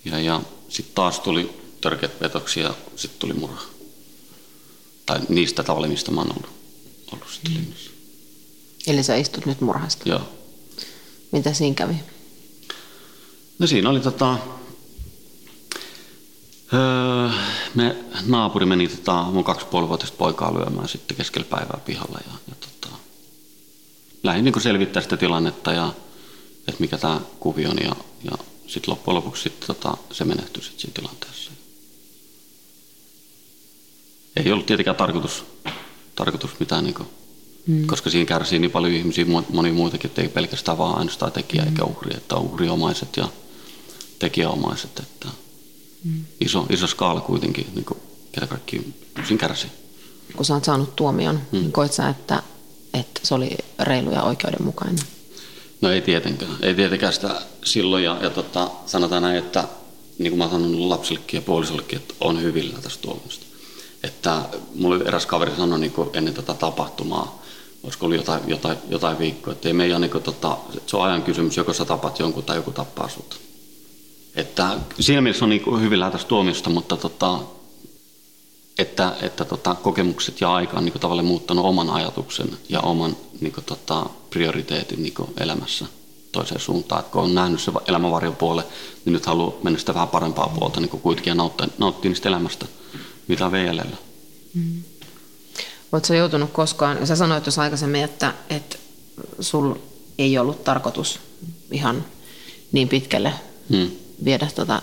Ja, 0.04 0.20
ja 0.20 0.40
sitten 0.68 0.94
taas 0.94 1.20
tuli 1.20 1.50
törkeät 1.80 2.18
petoksia 2.18 2.62
ja 2.64 2.74
sitten 2.96 3.18
tuli 3.18 3.32
murha. 3.32 3.62
Tai 5.06 5.20
niistä 5.28 5.62
tavalla, 5.62 5.86
mistä 5.88 6.10
mä 6.10 6.20
oon 6.20 6.30
ollut, 6.30 6.50
ollut 7.12 7.28
sitten 7.32 7.52
mm. 7.52 7.58
linjassa. 7.58 7.90
Eli 8.86 9.02
sä 9.02 9.16
istut 9.16 9.46
nyt 9.46 9.60
murhasta. 9.60 10.08
Joo. 10.08 10.20
Mitä 11.32 11.52
siinä 11.52 11.74
kävi? 11.74 11.94
No 13.58 13.66
siinä 13.66 13.90
oli 13.90 14.00
tota, 14.00 14.38
öö, 16.72 17.28
me 17.74 17.96
naapuri 18.26 18.66
meni 18.66 18.88
tota, 18.88 19.22
mun 19.22 19.44
kaksipuolivuotista 19.44 20.16
poikaa 20.16 20.54
lyömään 20.54 20.88
sitten 20.88 21.16
keskellä 21.16 21.46
päivää 21.50 21.80
pihalla 21.84 22.18
ja, 22.26 22.32
ja 22.48 22.54
tota, 22.54 22.96
lähdin 24.22 24.44
niin 24.44 24.60
selvittää 24.60 25.02
sitä 25.02 25.16
tilannetta 25.16 25.72
ja 25.72 25.92
että 26.58 26.80
mikä 26.80 26.98
tämä 26.98 27.20
kuvio 27.40 27.70
on 27.70 27.78
ja, 27.82 27.96
ja 28.24 28.38
sitten 28.66 28.92
loppujen 28.92 29.16
lopuksi 29.16 29.42
sit, 29.42 29.60
tota, 29.60 29.96
se 30.12 30.24
menehtyi 30.24 30.62
sit 30.62 30.80
siinä 30.80 30.94
tilanteessa. 30.94 31.50
Ei 34.36 34.52
ollut 34.52 34.66
tietenkään 34.66 34.96
tarkoitus, 34.96 35.44
tarkoitus 36.14 36.60
mitään, 36.60 36.84
niin 36.84 36.94
kuin, 36.94 37.08
mm. 37.66 37.86
koska 37.86 38.10
siinä 38.10 38.26
kärsii 38.26 38.58
niin 38.58 38.70
paljon 38.70 38.94
ihmisiä, 38.94 39.24
moni 39.52 39.72
muitakin, 39.72 40.08
että 40.08 40.22
ei 40.22 40.28
pelkästään 40.28 40.78
vaan 40.78 40.98
ainoastaan 40.98 41.32
tekijä 41.32 41.62
mm. 41.62 41.68
eikä 41.68 41.84
uhri, 41.84 42.16
että 42.16 42.36
on 42.36 42.42
uhriomaiset 42.42 43.16
ja 43.16 43.28
tekijäomaiset. 44.18 44.98
Että 44.98 45.28
mm. 46.04 46.24
iso, 46.40 46.66
iso 46.70 46.86
skaala 46.86 47.20
kuitenkin, 47.20 47.66
niin 47.74 47.84
kuin, 47.84 48.00
ketä 48.32 48.46
kaikki 48.46 48.94
siinä 49.26 49.40
kärsii. 49.40 49.70
Kun 50.36 50.44
sä 50.44 50.54
oot 50.54 50.64
saanut 50.64 50.96
tuomion, 50.96 51.36
mm. 51.36 51.58
niin 51.58 51.72
koet 51.72 51.92
sä, 51.92 52.08
että, 52.08 52.42
että 52.94 53.20
se 53.22 53.34
oli 53.34 53.50
reilu 53.78 54.10
ja 54.10 54.22
oikeudenmukainen? 54.22 55.04
No 55.80 55.90
ei 55.90 56.00
tietenkään. 56.00 56.56
Ei 56.62 56.74
tietenkään 56.74 57.12
sitä 57.12 57.42
silloin. 57.64 58.04
Ja, 58.04 58.16
ja 58.22 58.30
tota, 58.30 58.70
sanotaan 58.86 59.22
näin, 59.22 59.36
että 59.36 59.64
niin 60.18 60.30
kuin 60.30 60.38
mä 60.38 60.48
sanon 60.50 60.88
lapsellekin 60.88 61.38
ja 61.38 61.42
puolisollekin, 61.42 61.98
että 61.98 62.14
on 62.20 62.42
hyvillä 62.42 62.78
tästä 62.82 63.02
tuomiosta. 63.02 63.46
Että 64.02 64.42
mulle 64.74 65.04
eräs 65.04 65.26
kaveri 65.26 65.52
sanoi 65.56 65.78
niin 65.78 65.92
ennen 66.12 66.34
tätä 66.34 66.54
tapahtumaa, 66.54 67.42
olisiko 67.82 68.06
ollut 68.06 68.18
jotain, 68.18 68.42
jotain, 68.46 68.78
jotain 68.88 69.18
viikkoa, 69.18 69.52
että 69.52 69.68
ei 69.68 69.72
meidän, 69.72 70.00
niin 70.00 70.10
kuin, 70.10 70.24
tota, 70.24 70.56
se 70.86 70.96
on 70.96 71.04
ajan 71.04 71.22
kysymys, 71.22 71.56
joko 71.56 71.72
sä 71.72 71.84
tapat 71.84 72.18
jonkun 72.18 72.44
tai 72.44 72.56
joku 72.56 72.70
tappaa 72.70 73.08
sut. 73.08 73.40
Että 74.34 74.78
siinä 75.00 75.20
mielessä 75.20 75.44
on 75.44 75.48
niin 75.48 75.80
hyvillä 75.80 76.10
tästä 76.10 76.28
tuomiosta, 76.28 76.70
mutta 76.70 76.96
tota, 76.96 77.38
että, 78.78 79.12
että 79.22 79.44
tota, 79.44 79.74
kokemukset 79.74 80.40
ja 80.40 80.54
aika 80.54 80.78
on 80.78 80.84
niin 80.84 80.92
kuin, 80.92 81.00
tavallaan 81.00 81.26
muuttanut 81.26 81.64
oman 81.64 81.90
ajatuksen 81.90 82.58
ja 82.68 82.80
oman 82.80 83.16
niin 83.40 83.52
kuin, 83.52 83.64
tota, 83.64 84.06
prioriteetin 84.30 85.02
niin 85.02 85.14
kuin, 85.14 85.30
elämässä 85.40 85.86
toiseen 86.32 86.60
suuntaan. 86.60 87.00
Että 87.00 87.12
kun 87.12 87.22
on 87.22 87.34
nähnyt 87.34 87.60
se 87.60 87.72
elämänvarjon 87.88 88.36
puole, 88.36 88.64
niin 89.04 89.12
nyt 89.12 89.26
haluaa 89.26 89.52
mennä 89.62 89.78
sitä 89.78 89.94
vähän 89.94 90.08
parempaa 90.08 90.48
puolta 90.58 90.80
niin 90.80 90.90
kuin 90.90 91.00
kuitenkin 91.00 91.30
ja 91.30 91.34
nauttia, 91.34 91.68
nauttia 91.78 92.08
niistä 92.08 92.28
elämästä, 92.28 92.66
mitä 93.28 93.46
on 93.46 93.52
vielä 93.52 93.84
Mm. 94.54 94.82
Oletko 95.92 96.14
joutunut 96.14 96.50
koskaan, 96.52 97.06
sä 97.06 97.16
sanoit 97.16 97.44
tuossa 97.44 97.62
aikaisemmin, 97.62 98.04
että, 98.04 98.34
että 98.50 98.76
sul 99.40 99.74
ei 100.18 100.38
ollut 100.38 100.64
tarkoitus 100.64 101.20
ihan 101.70 102.04
niin 102.72 102.88
pitkälle 102.88 103.32
hmm. 103.70 103.90
viedä 104.24 104.48
tuota 104.54 104.82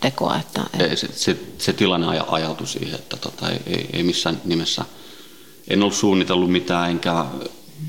tekoa. 0.00 0.36
Että, 0.36 0.64
että... 0.80 0.96
Se, 0.96 1.08
se, 1.12 1.36
se 1.58 1.72
tilanne 1.72 2.06
aj, 2.06 2.20
ajautui 2.28 2.66
siihen, 2.66 2.94
että 2.94 3.16
tota, 3.16 3.50
ei, 3.50 3.88
ei, 3.92 4.02
missään 4.02 4.40
nimessä, 4.44 4.84
en 5.68 5.82
ollut 5.82 5.94
suunnitellut 5.94 6.52
mitään, 6.52 6.90
enkä 6.90 7.24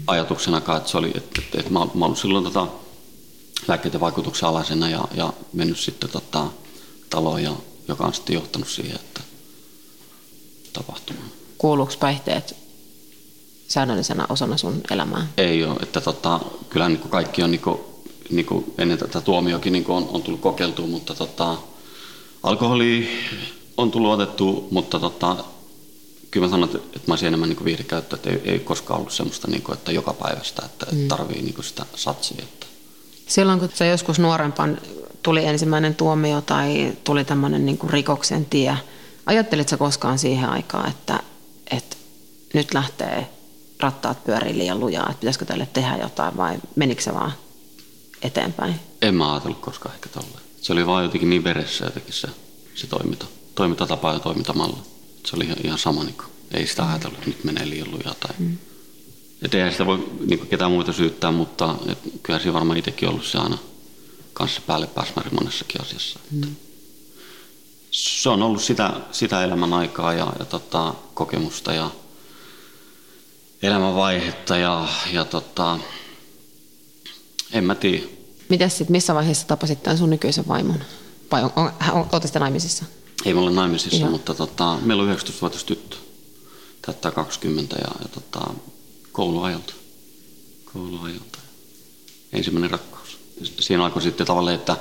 ajatuksenakaan, 0.08 0.78
että 0.78 0.90
se 0.90 0.98
oli, 0.98 1.12
että, 1.16 1.42
että, 1.42 1.60
että 1.60 1.72
mä, 1.72 1.88
mä 1.94 2.06
ollut 2.06 2.18
silloin 2.18 2.44
tota, 2.44 2.68
lääkkeiden 3.68 4.00
vaikutuksen 4.00 4.50
alaisena 4.50 4.90
ja, 4.90 5.08
ja 5.16 5.34
mennyt 5.54 5.80
sitten 5.80 6.10
tota, 6.10 6.48
taloon, 7.10 7.44
ja, 7.44 7.52
joka 7.88 8.04
on 8.04 8.14
sitten 8.14 8.34
johtanut 8.34 8.68
siihen, 8.68 8.96
että 8.96 9.22
tapahtumaan. 10.74 11.28
Kuuluuko 11.58 11.94
päihteet 12.00 12.56
säännöllisenä 13.68 14.26
osana 14.30 14.58
sun 14.58 14.82
elämää? 14.92 15.28
Ei 15.38 15.64
ole, 15.64 15.76
että 15.82 16.02
tota, 16.02 16.40
kyllä 16.70 16.90
niin 16.90 17.00
kaikki 17.10 17.44
on 17.44 17.52
niin 17.52 17.62
kuin, 17.62 17.80
niin 18.30 18.46
kuin 18.46 18.74
ennen 18.78 18.98
tätä 18.98 19.22
tuomiokin 19.22 19.74
niin 19.74 19.86
on, 19.88 20.10
on 20.12 20.24
tullut 20.24 20.42
kokeiltua, 20.42 20.88
mutta 20.88 21.16
tota, 21.16 21.58
alkoholi 22.44 23.10
on 23.78 23.92
tullut 23.92 24.12
otettu, 24.14 24.68
mutta 24.72 25.00
tota, 25.00 25.36
kyllä 26.32 26.48
mä 26.48 26.52
sanon, 26.52 26.70
että, 26.70 26.78
että 26.78 27.08
mä 27.08 27.12
olisin 27.12 27.28
enemmän 27.28 27.50
niin 27.50 27.66
viihdekäyttöä, 27.66 28.16
että 28.16 28.30
ei, 28.30 28.42
ei 28.46 28.60
koskaan 28.60 29.00
ollut 29.00 29.14
semmoista, 29.14 29.48
niin 29.48 29.62
kuin, 29.62 29.78
että 29.78 29.92
joka 29.92 30.14
päivästä, 30.14 30.62
että 30.66 30.86
mm. 30.92 31.08
tarvii 31.08 31.42
niin 31.42 31.54
kuin 31.54 31.66
sitä 31.66 31.86
satsia. 31.96 32.44
Että. 32.44 32.66
Silloin 33.28 33.60
kun 33.60 33.70
se 33.74 33.88
joskus 33.88 34.20
nuorempan 34.20 34.78
tuli 35.24 35.46
ensimmäinen 35.46 35.96
tuomio 35.96 36.42
tai 36.42 36.94
tuli 37.04 37.26
tämmöinen 37.26 37.66
niin 37.66 37.80
rikoksen 37.90 38.46
tie, 38.46 38.78
ajattelitko 39.26 39.78
koskaan 39.78 40.20
siihen 40.20 40.50
aikaan, 40.50 40.90
että, 40.90 41.20
että 41.72 41.98
nyt 42.54 42.74
lähtee 42.74 43.30
rattaat 43.80 44.24
pyörii 44.24 44.58
liian 44.58 44.80
lujaa, 44.80 45.10
että 45.10 45.20
pitäisikö 45.20 45.46
tälle 45.46 45.68
tehdä 45.74 45.98
jotain 45.98 46.38
vai 46.38 46.58
menikö 46.76 47.02
se 47.02 47.14
vaan 47.14 47.34
eteenpäin? 48.22 48.76
En 49.02 49.16
mä 49.16 49.34
ajatellut 49.34 49.60
koskaan 49.60 49.96
ehkä 49.96 50.10
tolleen. 50.10 50.44
Se 50.64 50.74
oli 50.74 50.88
vaan 50.88 51.04
jotenkin 51.04 51.30
niin 51.30 51.44
veressä 51.44 51.86
jotenkin 51.86 52.14
se, 52.14 52.28
se 52.76 52.88
toiminta, 52.88 53.26
toimintatapa 53.56 54.14
ja 54.14 54.20
toimintamalli. 54.20 54.78
Se 55.26 55.36
oli 55.36 55.46
ihan, 55.46 55.58
ihan 55.64 55.80
sama, 55.80 56.04
niin 56.04 56.16
kuin, 56.16 56.28
ei 56.52 56.68
sitä 56.68 56.90
ajatellut, 56.90 57.18
että 57.18 57.30
nyt 57.30 57.44
menee 57.44 57.70
liian 57.70 57.92
lujaa. 57.92 58.16
Tai... 58.20 58.36
Mm. 58.40 58.58
Et 59.42 59.54
eihän 59.54 59.72
sitä 59.72 59.86
voi 59.86 60.10
niin 60.20 60.40
kuin, 60.40 60.50
ketään 60.50 60.72
muita 60.72 60.94
syyttää, 60.94 61.32
mutta 61.32 61.76
et, 61.88 61.98
kyllä 62.24 62.40
siinä 62.40 62.54
varmaan 62.54 62.78
itsekin 62.78 63.10
ollut 63.10 63.26
se 63.26 63.38
aina 63.38 63.58
kanssa 64.34 64.62
päälle 64.68 64.88
pääsmäri 64.88 65.30
monessakin 65.30 65.82
asiassa. 65.82 66.20
Mm. 66.32 66.56
Se 67.92 68.30
on 68.30 68.44
ollut 68.44 68.62
sitä, 68.62 68.94
sitä 69.12 69.44
elämän 69.44 69.74
aikaa 69.74 70.14
ja, 70.14 70.34
ja 70.40 70.46
tota, 70.46 70.94
kokemusta 71.14 71.74
ja 71.74 71.92
elämänvaihetta 73.62 74.58
ja, 74.58 74.88
ja 75.12 75.26
tota, 75.26 75.80
en 77.52 77.64
mä 77.64 77.76
tiedä. 77.76 78.23
Mites 78.54 78.78
sit, 78.78 78.90
missä 78.90 79.14
vaiheessa 79.14 79.48
tapasit 79.48 79.84
tämän 79.84 79.98
sun 79.98 80.10
nykyisen 80.10 80.48
vaimon? 80.48 80.84
Vai 81.32 81.44
on, 81.44 81.52
on, 81.56 81.72
on, 81.94 82.08
on 82.12 82.22
naimisissa? 82.40 82.86
Ei 83.26 83.34
me 83.34 83.40
olla 83.40 83.52
naimisissa, 83.52 83.98
Joo. 83.98 84.10
mutta 84.10 84.34
tota, 84.34 84.78
meillä 84.82 85.04
on 85.04 85.18
19-vuotias 85.18 85.64
tyttö. 85.64 85.98
Täyttää 86.82 87.12
20 87.12 87.76
ja, 87.76 87.88
ja 88.02 88.08
tota, 88.08 88.54
kouluajalta. 89.12 89.74
kouluajalta. 90.74 91.40
Ensimmäinen 92.34 92.72
rakkaus. 92.72 93.18
Siinä 93.60 93.86
alkoi 93.86 94.02
sitten 94.02 94.28
tavallaan, 94.28 94.56
että 94.56 94.78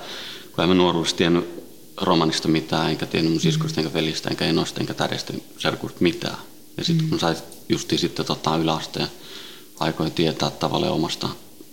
kun 0.55 0.65
emme 0.65 0.75
nuoruudessa 0.75 1.17
tiennyt 1.17 1.65
romanista 1.97 2.49
mitään, 2.49 2.91
enkä 2.91 3.07
tiennyt 3.07 3.33
mun 3.33 3.41
siskosta, 3.41 3.81
enkä 3.81 3.93
velistä, 3.93 4.31
enkä 4.31 4.45
enosta, 4.45 4.81
enkä 4.81 4.95
tädestä, 4.95 5.33
serkusta 5.59 5.99
mitään. 6.01 6.39
Ja 6.77 6.85
sitten 6.85 7.07
mm. 7.07 7.11
kun 7.11 7.21
sai 7.21 7.35
justiin 7.69 7.99
sitten 7.99 8.27
tota 8.27 8.57
yläasteen 8.57 9.09
aikoin 9.81 10.13
tietää 10.13 10.51
tavallaan 10.51 10.93
omasta 10.93 11.29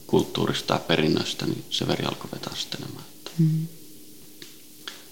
kulttuurista 0.10 0.74
ja 0.74 0.80
perinnöstä, 0.80 1.46
niin 1.46 1.64
se 1.70 1.88
veri 1.88 2.06
alkoi 2.06 2.32
vetää 2.32 2.56
sitten 2.56 2.82
enemmän. 2.82 3.04
Mm. 3.38 3.68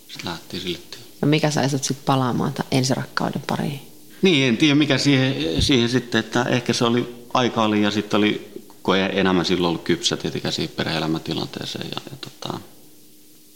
Sitten 0.08 0.26
lähti 0.26 0.60
sille 0.60 0.78
tielle. 0.92 1.08
No 1.22 1.28
mikä 1.28 1.52
sai 1.52 1.70
sut 1.70 1.84
sitten 1.84 2.06
palaamaan 2.06 2.54
ensirakkauden 2.72 3.44
pariin? 3.48 3.82
Niin, 4.22 4.48
en 4.48 4.58
tiedä 4.58 4.76
mikä 4.76 4.98
siihen, 4.98 5.62
siihen 5.62 5.90
sitten, 5.90 6.20
että 6.20 6.44
ehkä 6.44 6.74
se 6.74 6.86
oli 6.86 7.16
aika 7.34 7.64
oli 7.64 7.82
ja 7.82 7.92
sitten 7.92 8.18
oli, 8.18 8.52
kun 8.84 8.98
ei 8.98 9.20
enemmän 9.20 9.46
silloin 9.46 9.70
ollut 9.70 9.84
kypsä 9.84 10.18
tietenkään 10.18 10.54
siihen 10.54 10.76
perhe-elämäntilanteeseen. 10.76 11.88
Ja, 11.96 12.02
ja 12.12 12.18
tota, 12.22 12.60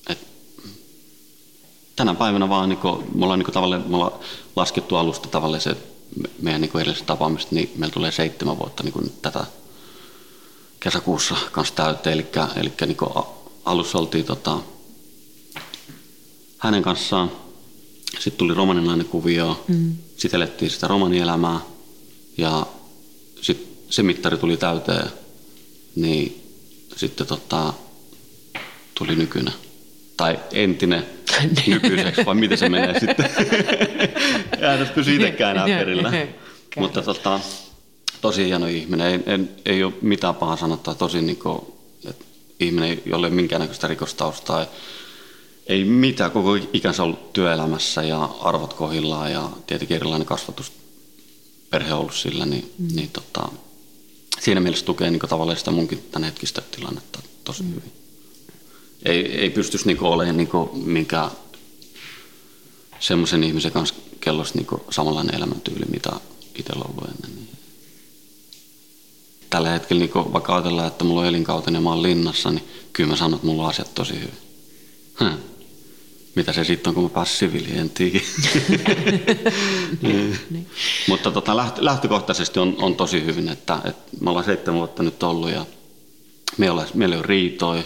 et, 0.10 0.18
tänä 1.96 2.14
päivänä 2.14 2.50
vaan 2.50 2.70
niin 2.70 2.80
kun, 2.80 3.08
me 3.16 3.24
ollaan 3.24 3.40
niin 3.40 3.54
tavallaan, 3.54 3.84
me 3.88 3.96
ollaan 3.96 4.20
laskettu 4.56 4.96
alusta 4.96 5.28
tavallaan 5.30 5.62
se 5.62 5.78
meidän 6.42 6.62
niin 6.62 6.72
edellisestä 6.76 7.08
tapaamista, 7.08 7.56
niin 7.56 7.72
meillä 7.76 7.94
tulee 7.94 8.12
seitsemän 8.12 8.60
vuotta 8.60 8.84
niin 8.84 9.14
tätä 9.22 9.46
kesäkuussa 10.82 11.36
kanssa 11.52 11.76
täyteen. 11.76 12.14
Eli, 12.14 12.28
eli 12.56 12.72
niin 12.86 12.98
alussa 13.66 13.98
oltiin 13.98 14.26
tota, 14.26 14.58
hänen 16.58 16.84
kanssaan. 16.84 17.32
Sitten 18.20 18.38
tuli 18.38 18.54
romaninainen 18.54 19.06
kuvio. 19.06 19.66
Mm. 19.68 19.96
Sitten 20.18 20.38
elettiin 20.38 20.72
sitä 20.72 20.88
romanielämää. 20.88 21.60
Ja 22.38 22.66
sitten 23.42 23.68
se 23.90 24.04
mittari 24.04 24.38
tuli 24.38 24.58
täyteen. 24.58 25.10
Niin 25.96 26.44
sitten 26.96 27.28
tota, 27.28 27.74
tuli 28.96 29.16
nykyinen. 29.16 29.54
Tai 30.18 30.40
entinen 30.54 31.06
nykyiseksi, 31.68 32.26
vai 32.26 32.36
miten 32.36 32.58
se 32.58 32.70
menee 32.70 33.00
sitten. 33.00 33.30
Pysy 34.96 35.16
itsekään 35.16 35.58
enää 35.58 35.80
perillä. 35.80 36.12
Mutta 36.76 37.02
tota, 37.02 37.40
tosi 38.22 38.46
hieno 38.46 38.68
ihminen. 38.68 39.08
Ei, 39.08 39.20
ei, 39.34 39.40
ei 39.66 39.84
ole 39.84 39.94
mitään 40.02 40.36
pahaa 40.36 40.58
sanottaa. 40.58 40.96
Tosi 40.96 41.22
niin 41.22 41.38
kuin, 41.38 41.62
että 42.10 42.26
ihminen, 42.60 43.02
jolle 43.06 43.28
ei 43.28 43.34
minkäännäköistä 43.34 43.88
rikostaustaa. 43.88 44.60
Ei, 44.62 44.68
ei 45.68 45.86
mitään, 45.86 46.32
koko 46.32 46.56
ikänsä 46.74 47.04
ollut 47.04 47.34
työelämässä 47.34 48.04
ja 48.04 48.24
arvot 48.24 48.74
kohillaan 48.74 49.32
ja 49.32 49.50
tietenkin 49.68 49.96
erilainen 49.96 50.28
kasvatus 50.28 50.72
perhe 51.70 51.94
ollut 51.94 52.16
sillä, 52.16 52.46
niin, 52.46 52.74
mm. 52.78 52.88
niin 52.96 53.10
tota, 53.10 53.50
siinä 54.40 54.62
mielessä 54.62 54.86
tukee 54.86 55.12
niin 55.12 55.20
tavallaan 55.20 55.58
sitä 55.58 55.72
munkin 55.72 56.04
hetkistä 56.26 56.62
tilannetta 56.62 57.20
tosi 57.44 57.64
mm. 57.64 57.70
hyvin. 57.70 57.92
Ei, 59.06 59.40
ei 59.40 59.50
pystyisi 59.50 59.88
niin 59.88 60.04
olemaan 60.04 60.38
niin 60.38 60.50
minkään 60.74 61.32
semmoisen 63.00 63.44
ihmisen 63.44 63.72
kanssa 63.72 63.96
kellossa 64.20 64.56
niin 64.56 64.82
samanlainen 64.90 65.36
elämäntyyli, 65.36 65.86
mitä 65.92 66.12
itsellä 66.56 66.86
on 66.86 66.92
ollut 66.92 67.10
ennen. 67.10 67.36
Niin. 67.36 67.51
Tällä 69.52 69.70
hetkellä, 69.70 70.00
niin 70.00 70.34
vaikka 70.34 70.56
ajatellaan, 70.56 70.88
että 70.88 71.04
mulla 71.04 71.22
on 71.22 71.28
elinkautinen 71.28 71.80
ja 71.80 71.82
mä 71.84 71.90
oon 71.90 72.04
linnassa, 72.04 72.52
niin 72.52 72.68
kyllä 72.94 73.10
mä 73.10 73.16
sanon, 73.16 73.34
että 73.34 73.48
mulla 73.48 73.64
on 73.64 73.70
asiat 73.70 73.96
tosi 73.96 74.14
hyvin. 74.14 74.38
Hm. 75.20 75.38
Mitä 76.36 76.54
se 76.54 76.64
sitten 76.64 76.90
on, 76.90 76.96
kun 76.96 77.04
mä 77.04 77.10
pääsin 77.10 77.38
siviiliin, 77.38 77.78
en 77.78 77.90
tiedä. 77.90 78.20
niin. 80.02 80.40
niin. 80.50 80.68
Mutta 81.08 81.32
tota, 81.32 81.58
lähtökohtaisesti 81.78 82.60
on, 82.60 82.76
on 82.82 82.96
tosi 82.96 83.26
hyvin, 83.26 83.50
että, 83.50 83.80
että 83.86 84.18
me 84.20 84.30
ollaan 84.30 84.46
seitsemän 84.46 84.78
vuotta 84.78 85.04
nyt 85.04 85.24
ollut 85.24 85.52
ja 85.52 85.66
meillä, 86.58 86.86
meillä 86.94 87.18
on 87.18 87.26
riitoja. 87.26 87.84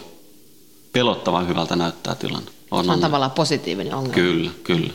Pelottavan 0.91 1.48
hyvältä 1.48 1.75
näyttää 1.75 2.15
tilanne. 2.15 2.51
On, 2.72 2.86
se 2.86 2.91
on, 2.91 2.95
on 2.95 3.01
tavallaan 3.01 3.31
positiivinen 3.31 3.95
ongelma. 3.95 4.13
Kyllä, 4.13 4.51
kyllä. 4.63 4.93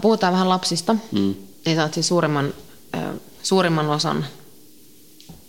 puhutaan 0.00 0.32
vähän 0.32 0.48
lapsista. 0.48 0.96
Mm. 1.12 1.34
Niin 1.66 1.80
oot 1.80 1.94
siis 1.94 2.08
suurimman, 2.08 2.54
suurimman 3.42 3.90
osan, 3.90 4.26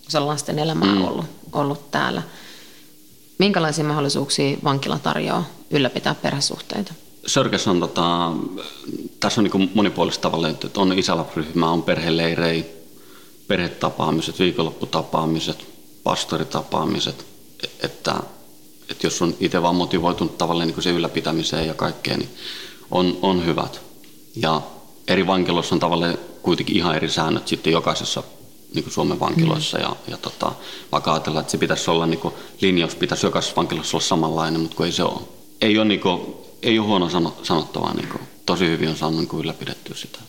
osan 0.10 0.28
lasten 0.28 0.60
elämää 0.60 0.96
mm. 0.96 1.06
ollut, 1.06 1.26
ollut 1.54 1.92
täällä. 1.92 2.22
Minkälaisia 3.38 3.86
mahdollisuuksia 3.86 4.58
vankila 4.64 5.00
tarjoaa 5.00 5.46
ylläpitää 5.72 6.16
perhesuhteita? 6.16 6.94
Sörkäs 7.28 7.68
on, 7.68 7.80
tota, 7.80 8.32
tässä 9.20 9.42
on 9.42 9.50
niin 9.54 9.72
monipuolista 9.74 10.22
tavalla, 10.22 10.50
että 10.50 10.68
on 10.78 11.00
isälapryhmä, 11.00 11.72
on 11.72 11.84
perheleirejä, 11.84 12.64
perhetapaamiset, 13.48 14.40
viikonlopputapaamiset, 14.40 15.66
pastoritapaamiset, 16.04 17.26
että 17.84 18.16
että 18.90 19.08
jos 19.08 19.22
on 19.22 19.36
itse 19.40 19.62
vaan 19.62 19.76
motivoitunut 19.76 20.38
tavallaan 20.38 20.68
niin 20.68 20.82
se 20.82 20.90
ylläpitämiseen 20.90 21.68
ja 21.68 21.74
kaikkeen, 21.74 22.20
niin 22.20 22.30
on, 22.92 23.18
on 23.22 23.46
hyvät. 23.46 23.82
Ja 24.36 24.62
eri 25.08 25.28
vankiloissa 25.28 25.76
on 25.76 25.80
tavallaan 25.80 26.18
kuitenkin 26.42 26.76
ihan 26.76 26.96
eri 26.96 27.10
säännöt 27.10 27.48
sitten 27.48 27.74
jokaisessa 27.74 28.24
niin 28.74 28.84
kuin 28.84 28.94
Suomen 28.94 29.20
vankiloissa. 29.20 29.78
Mm. 29.78 29.84
Ja, 29.84 29.96
ja 30.08 30.18
tota, 30.18 30.52
vaikka 30.92 31.14
ajatellaan, 31.14 31.42
että 31.42 31.52
se 31.52 31.58
pitäisi 31.58 31.92
olla, 31.92 32.06
niin 32.06 32.20
kuin, 32.20 32.34
linjaus 32.62 32.96
pitäisi 32.96 33.26
jokaisessa 33.26 33.56
vankilassa 33.56 33.98
olla 33.98 34.06
samanlainen, 34.06 34.62
mutta 34.62 34.78
kun 34.78 34.86
ei 34.86 34.92
se 34.92 35.04
ole. 35.04 35.22
Ei 35.62 35.78
ole, 35.78 35.86
niin 35.86 36.00
kuin, 36.00 36.22
ei 36.62 36.80
ole 36.80 36.88
huono 36.88 37.10
sanottavaa, 37.44 37.94
niin 37.94 38.08
kuin, 38.08 38.22
tosi 38.46 38.66
hyvin 38.66 38.90
on 38.90 38.98
saanut 38.98 39.20
niin 39.20 39.28
kuin 39.28 39.42
ylläpidettyä 39.42 39.96
sitä. 39.96 40.20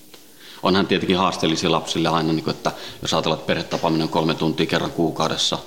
Onhan 0.63 0.87
tietenkin 0.87 1.17
haasteellisia 1.17 1.73
lapsille 1.73 2.09
aina, 2.09 2.33
niin 2.33 2.45
kuin, 2.45 2.55
että 2.55 2.73
jos 3.03 3.15
ajatellaan, 3.15 3.39
että 3.39 3.47
perhetapaaminen 3.47 4.03
on 4.03 4.09
kolme 4.09 4.35
tuntia 4.35 4.67
kerran 4.67 4.93
kuukaudessa, 4.93 5.59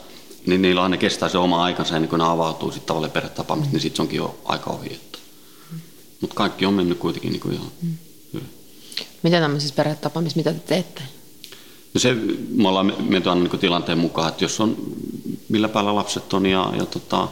niin 0.45 0.61
niillä 0.61 0.83
aina 0.83 0.97
kestää 0.97 1.29
se 1.29 1.37
oma 1.37 1.63
aikansa 1.63 1.95
ennen 1.95 2.09
kuin 2.09 2.17
ne 2.17 2.25
avautuu 2.25 2.71
sitten 2.71 2.87
tavallaan 2.87 3.11
perhetapaamista, 3.11 3.69
mm. 3.69 3.73
niin 3.73 3.81
sitten 3.81 3.95
se 3.95 4.01
onkin 4.01 4.17
jo 4.17 4.39
aika 4.45 4.69
ohi. 4.69 4.89
Mm. 4.89 5.79
Mutta 6.21 6.35
kaikki 6.35 6.65
on 6.65 6.73
mennyt 6.73 6.97
kuitenkin 6.97 7.31
niin 7.31 7.41
kuin 7.41 7.53
ihan 7.53 7.67
mm. 7.81 7.93
hyvin. 8.33 8.49
Mitä 9.23 9.39
tämmöisissä 9.39 9.75
perhetapaamissa, 9.75 10.37
mitä 10.37 10.53
te 10.53 10.59
teette? 10.59 11.01
No 11.93 11.99
se, 11.99 12.13
me 12.49 12.67
ollaan 12.67 12.93
menty 12.99 13.29
aina 13.29 13.41
niin 13.41 13.59
tilanteen 13.59 13.97
mukaan, 13.97 14.29
että 14.29 14.43
jos 14.43 14.59
on 14.59 14.77
millä 15.49 15.69
päällä 15.69 15.95
lapset 15.95 16.33
on 16.33 16.45
ja, 16.45 16.73
ja 16.77 16.85
tota, 16.85 17.27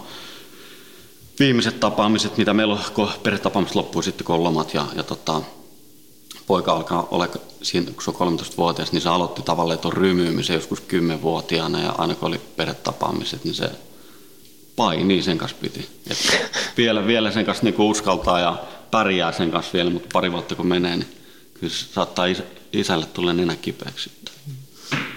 viimeiset 1.40 1.80
tapaamiset, 1.80 2.38
mitä 2.38 2.54
meillä 2.54 2.74
on, 2.74 2.80
kun 2.94 3.10
perhetapaamiset 3.24 3.76
loppuu 3.76 4.02
sitten, 4.02 4.26
kun 4.26 4.36
on 4.36 4.44
lomat 4.44 4.74
ja, 4.74 4.86
ja 4.96 5.04
tota, 5.04 5.42
poika 6.48 6.74
alkaa 6.74 7.08
olla, 7.12 7.28
siinä, 7.62 7.92
kun 7.92 8.04
se 8.04 8.12
on 8.12 8.40
13-vuotias, 8.40 8.92
niin 8.92 9.02
se 9.02 9.10
aloitti 9.10 9.42
tavallaan 9.42 9.80
tuon 9.80 9.94
rymyymisen 9.94 10.54
joskus 10.54 10.80
10-vuotiaana 10.80 11.80
ja 11.80 11.96
aina 11.98 12.16
kun 12.16 12.28
oli 12.28 12.42
perhetapaamiset, 12.56 13.44
niin 13.44 13.56
se 13.56 13.70
painii 14.76 15.24
sen 15.24 15.38
kanssa 15.38 15.58
piti. 15.62 15.90
Että 16.10 16.34
vielä, 16.78 17.08
vielä 17.08 17.32
sen 17.32 17.46
kanssa 17.46 17.64
niin 17.64 17.76
uskaltaa 17.82 18.40
ja 18.40 18.64
pärjää 18.92 19.32
sen 19.32 19.52
kanssa 19.52 19.74
vielä, 19.74 19.90
mutta 19.90 20.10
pari 20.14 20.32
vuotta 20.32 20.56
kun 20.56 20.68
menee, 20.68 20.96
niin 20.96 21.18
kyllä 21.54 21.74
se 21.74 21.86
saattaa 21.94 22.26
isä, 22.26 22.44
isälle 22.74 23.06
tulla 23.06 23.34
nenä 23.34 23.56
kipeäksi. 23.56 24.12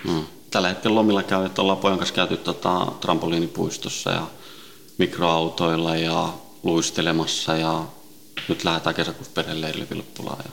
Mm. 0.04 0.25
Tällä 0.50 0.68
hetkellä 0.68 0.94
lomilla 0.94 1.23
käy, 1.23 1.46
että 1.46 1.62
ollaan 1.62 1.78
pojan 1.78 1.99
kanssa 1.99 2.14
käyty 2.14 2.37
tota, 2.37 2.87
trampoliinipuistossa 3.00 4.11
ja 4.11 4.26
mikroautoilla 4.99 5.96
ja 5.96 6.34
luistelemassa 6.62 7.56
ja 7.56 7.84
nyt 8.49 8.64
lähdetään 8.64 8.94
kesäkuussa 8.94 9.32
perheleirille 9.34 9.87
Vilppulaan. 9.90 10.44
Ja... 10.44 10.50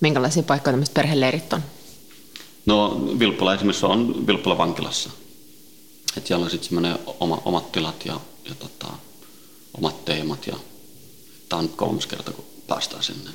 Minkälaisia 0.00 0.42
paikkoja 0.42 0.72
tämmöiset 0.72 0.94
perheleirit 0.94 1.52
on? 1.52 1.62
No 2.66 3.00
Vilppula 3.18 3.54
esimerkiksi 3.54 3.86
on 3.86 4.26
Vilppula 4.26 4.58
vankilassa. 4.58 5.10
Et 6.16 6.26
siellä 6.26 6.44
on 6.44 6.50
sitten 6.50 6.68
semmoinen 6.68 6.98
oma, 7.20 7.42
omat 7.44 7.72
tilat 7.72 8.04
ja, 8.04 8.20
ja 8.48 8.54
tota, 8.54 8.86
omat 9.74 10.04
teemat. 10.04 10.46
Ja, 10.46 10.56
tämä 11.48 11.58
on 11.58 11.64
nyt 11.64 11.76
kolmas 11.76 12.06
kerta, 12.06 12.32
kun 12.32 12.44
päästään 12.66 13.02
sinne 13.02 13.30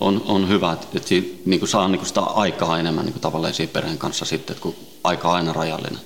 on, 0.00 0.22
on 0.26 0.48
hyvä, 0.48 0.72
että, 0.72 0.86
että 0.94 1.08
siitä, 1.08 1.42
niin 1.46 1.60
kuin 1.60 1.68
saa 1.68 1.88
niin 1.88 1.98
kuin 1.98 2.08
sitä 2.08 2.20
aikaa 2.20 2.78
enemmän 2.78 3.04
niin 3.04 3.12
kuin 3.12 3.22
tavallaan 3.22 3.54
siihen 3.54 3.72
perheen 3.72 3.98
kanssa 3.98 4.24
sitten, 4.24 4.54
että 4.54 4.62
kun 4.62 4.74
aika 5.04 5.28
on 5.28 5.34
aina 5.34 5.52
rajallinen, 5.52 6.00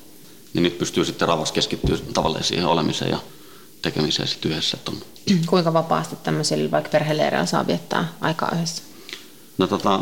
niin 0.54 0.62
nyt 0.62 0.78
pystyy 0.78 1.04
sitten 1.04 1.28
ravas 1.28 1.52
keskittyä 1.52 1.98
tavallaan 2.14 2.44
siihen 2.44 2.66
olemiseen 2.66 3.10
ja 3.10 3.18
tekemiseen 3.82 4.28
sitten 4.28 4.50
yhdessä. 4.50 4.78
On. 4.88 4.96
Kuinka 5.46 5.72
vapaasti 5.72 6.16
tämmöisillä 6.22 6.70
vaikka 6.70 6.90
perheleireillä 6.90 7.46
saa 7.46 7.66
viettää 7.66 8.12
aikaa 8.20 8.50
yhdessä? 8.54 8.82
No 9.58 9.66
tota, 9.66 10.00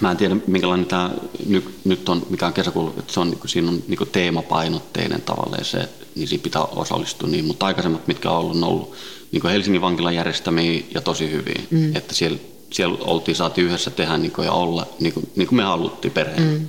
mä 0.00 0.10
en 0.10 0.16
tiedä 0.16 0.36
minkälainen 0.46 0.86
tämä 0.86 1.10
nyt, 1.46 1.64
nyt 1.84 2.08
on, 2.08 2.26
mikä 2.30 2.46
on 2.46 2.52
kesäkuulu, 2.52 2.94
että 2.98 3.12
se 3.12 3.20
on, 3.20 3.30
niin 3.30 3.38
kuin, 3.38 3.50
siinä 3.50 3.68
on 3.68 3.82
niin 3.88 3.98
kuin 3.98 4.10
teemapainotteinen 4.10 5.22
tavallaan 5.22 5.64
se, 5.64 5.88
niin 6.14 6.28
siinä 6.28 6.42
pitää 6.42 6.62
osallistua 6.62 7.28
niin, 7.28 7.44
mutta 7.44 7.66
aikaisemmat, 7.66 8.06
mitkä 8.06 8.30
on 8.30 8.36
ollut, 8.36 8.56
on 8.56 8.64
ollut 8.64 8.92
niin 9.32 9.40
kuin 9.40 9.52
Helsingin 9.52 9.80
vankilan 9.80 10.14
järjestämiä 10.14 10.82
ja 10.94 11.00
tosi 11.00 11.30
hyviä, 11.30 11.62
mm. 11.70 11.96
että 11.96 12.14
siellä 12.14 12.38
siellä 12.72 12.98
oltiin, 13.00 13.36
saatiin 13.36 13.66
yhdessä 13.66 13.90
tehdä 13.90 14.18
niin 14.18 14.32
kuin, 14.32 14.46
ja 14.46 14.52
olla 14.52 14.86
niin 15.00 15.12
kuin, 15.12 15.30
niin 15.36 15.48
kuin 15.48 15.56
me 15.56 15.62
haluttiin 15.62 16.12
perheen. 16.12 16.48
Mm. 16.48 16.68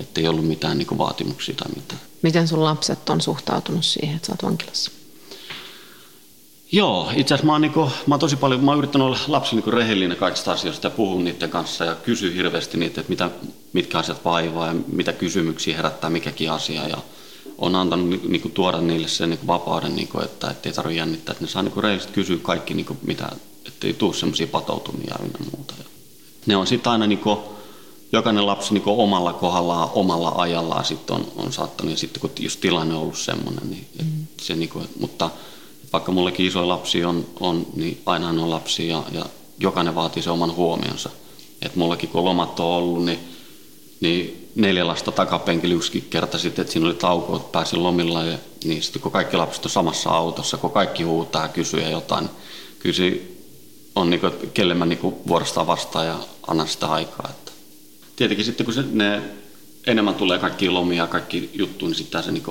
Että 0.00 0.20
ei 0.20 0.28
ollut 0.28 0.46
mitään 0.48 0.78
niin 0.78 0.86
kuin, 0.86 0.98
vaatimuksia 0.98 1.54
tai 1.54 1.68
mitään. 1.76 2.00
Miten 2.22 2.48
sun 2.48 2.64
lapset 2.64 3.10
on 3.10 3.20
suhtautunut 3.20 3.84
siihen, 3.84 4.16
että 4.16 4.26
sä 4.26 4.32
oot 4.32 4.42
vankilassa? 4.42 4.90
Joo, 6.72 7.10
itse 7.16 7.34
asiassa 7.34 7.46
mä 7.46 7.52
oon, 7.52 7.60
niin 7.60 7.72
kuin, 7.72 7.90
mä 8.06 8.14
oon 8.14 8.20
tosi 8.20 8.36
paljon, 8.36 8.64
mä 8.64 8.70
oon 8.70 8.78
yrittänyt 8.78 9.06
olla 9.06 9.18
lapsi 9.28 9.56
niin 9.56 9.72
rehellinen 9.72 10.16
kaikista 10.16 10.52
asioista 10.52 10.86
ja 10.86 10.90
puhua 10.90 11.22
niiden 11.22 11.50
kanssa 11.50 11.84
ja 11.84 11.94
kysyä 11.94 12.32
hirveästi 12.32 12.78
niitä, 12.78 13.00
että 13.00 13.10
mitä, 13.10 13.30
mitkä 13.72 13.98
asiat 13.98 14.24
vaivaa 14.24 14.66
ja 14.66 14.74
mitä 14.92 15.12
kysymyksiä 15.12 15.76
herättää 15.76 16.10
mikäkin 16.10 16.50
asia. 16.50 16.88
Ja 16.88 16.96
on 17.58 17.74
antanut 17.74 18.28
niin 18.28 18.42
kuin, 18.42 18.52
tuoda 18.52 18.80
niille 18.80 19.08
sen 19.08 19.30
niin 19.30 19.38
kuin, 19.38 19.46
vapauden, 19.46 19.96
niin 19.96 20.08
kuin, 20.08 20.24
että 20.24 20.54
ei 20.64 20.72
tarvitse 20.72 20.98
jännittää, 20.98 21.32
että 21.32 21.44
ne 21.44 21.50
saa 21.50 21.62
niin 21.62 21.72
kuin, 21.72 21.84
rehellisesti 21.84 22.12
kysyä 22.12 22.38
kaikki, 22.42 22.74
niin 22.74 22.86
kuin, 22.86 22.98
mitä 23.02 23.28
ei 23.84 23.92
tule 23.92 24.14
semmoisia 24.14 24.46
patoutumia 24.46 25.16
ynnä 25.24 25.38
muuta. 25.56 25.74
Ne 26.46 26.56
on 26.56 26.66
sitten 26.66 26.92
aina 26.92 27.06
niin 27.06 27.18
kuin, 27.18 27.38
jokainen 28.12 28.46
lapsi 28.46 28.74
niin 28.74 28.82
omalla 28.86 29.32
kohdallaan, 29.32 29.88
omalla 29.94 30.32
ajallaan 30.36 30.84
sitten 30.84 31.16
on, 31.16 31.26
on 31.36 31.52
saattanut, 31.52 31.92
ja 31.92 31.98
sitten 31.98 32.20
kun 32.20 32.30
just 32.40 32.60
tilanne 32.60 32.94
on 32.94 33.00
ollut 33.00 33.18
semmoinen, 33.18 33.70
niin 33.70 33.86
mm. 34.02 34.26
se 34.40 34.56
niin 34.56 34.68
kuin, 34.68 34.88
mutta 35.00 35.30
vaikka 35.92 36.12
mullekin 36.12 36.46
isoja 36.46 36.68
lapsi 36.68 37.04
on, 37.04 37.26
on 37.40 37.66
niin 37.74 38.02
aina 38.06 38.28
on 38.28 38.50
lapsi 38.50 38.88
ja, 38.88 39.02
ja 39.12 39.26
jokainen 39.58 39.94
vaatii 39.94 40.22
sen 40.22 40.32
oman 40.32 40.56
huomionsa. 40.56 41.10
Et 41.62 41.76
mullakin 41.76 42.08
kun 42.08 42.24
lomat 42.24 42.60
on 42.60 42.66
ollut, 42.66 43.04
niin, 43.04 43.18
niin 44.00 44.48
neljä 44.54 44.86
lasta 44.86 45.12
takapenkillä 45.12 45.74
yksikin 45.74 46.06
kerta 46.10 46.38
sitten, 46.38 46.62
että 46.62 46.72
siinä 46.72 46.86
oli 46.86 46.94
tauko, 46.94 47.36
että 47.36 47.52
pääsin 47.52 47.82
lomilla, 47.82 48.22
ja, 48.22 48.38
niin 48.64 48.82
sitten 48.82 49.02
kun 49.02 49.12
kaikki 49.12 49.36
lapset 49.36 49.64
on 49.64 49.70
samassa 49.70 50.10
autossa, 50.10 50.56
kun 50.56 50.70
kaikki 50.70 51.02
huutaa 51.02 51.42
ja 51.42 51.48
kysyy 51.48 51.80
jotain, 51.80 52.24
niin 52.24 52.36
kyllä 52.78 52.96
se 52.96 53.22
on 53.94 54.10
niin 54.10 54.20
kuin, 54.20 54.32
kelle 54.54 54.74
mä 54.74 54.86
niin 54.86 55.00
vuorostaan 55.02 55.66
vastaan 55.66 56.06
ja 56.06 56.18
annan 56.46 56.68
sitä 56.68 56.86
aikaa. 56.86 57.30
Että. 57.30 57.52
Tietenkin 58.16 58.46
sitten 58.46 58.64
kun 58.64 58.74
se, 58.74 58.84
ne 58.92 59.22
enemmän 59.86 60.14
tulee 60.14 60.38
kaikki 60.38 60.70
lomia 60.70 61.02
ja 61.02 61.06
kaikki 61.06 61.50
juttu, 61.54 61.86
niin 61.86 61.94
sitten 61.94 62.22
se 62.22 62.30
niin 62.32 62.44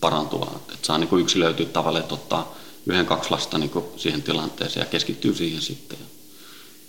parantuu. 0.00 0.48
Että 0.56 0.86
saa 0.86 0.98
niin 0.98 1.20
yksilöityä 1.20 1.66
tavalla, 1.66 1.98
että 1.98 2.14
ottaa 2.14 2.54
yhden, 2.86 3.06
kaksi 3.06 3.30
lasta 3.30 3.58
niin 3.58 3.70
siihen 3.96 4.22
tilanteeseen 4.22 4.84
ja 4.84 4.90
keskittyy 4.90 5.34
siihen 5.34 5.62
sitten. 5.62 5.98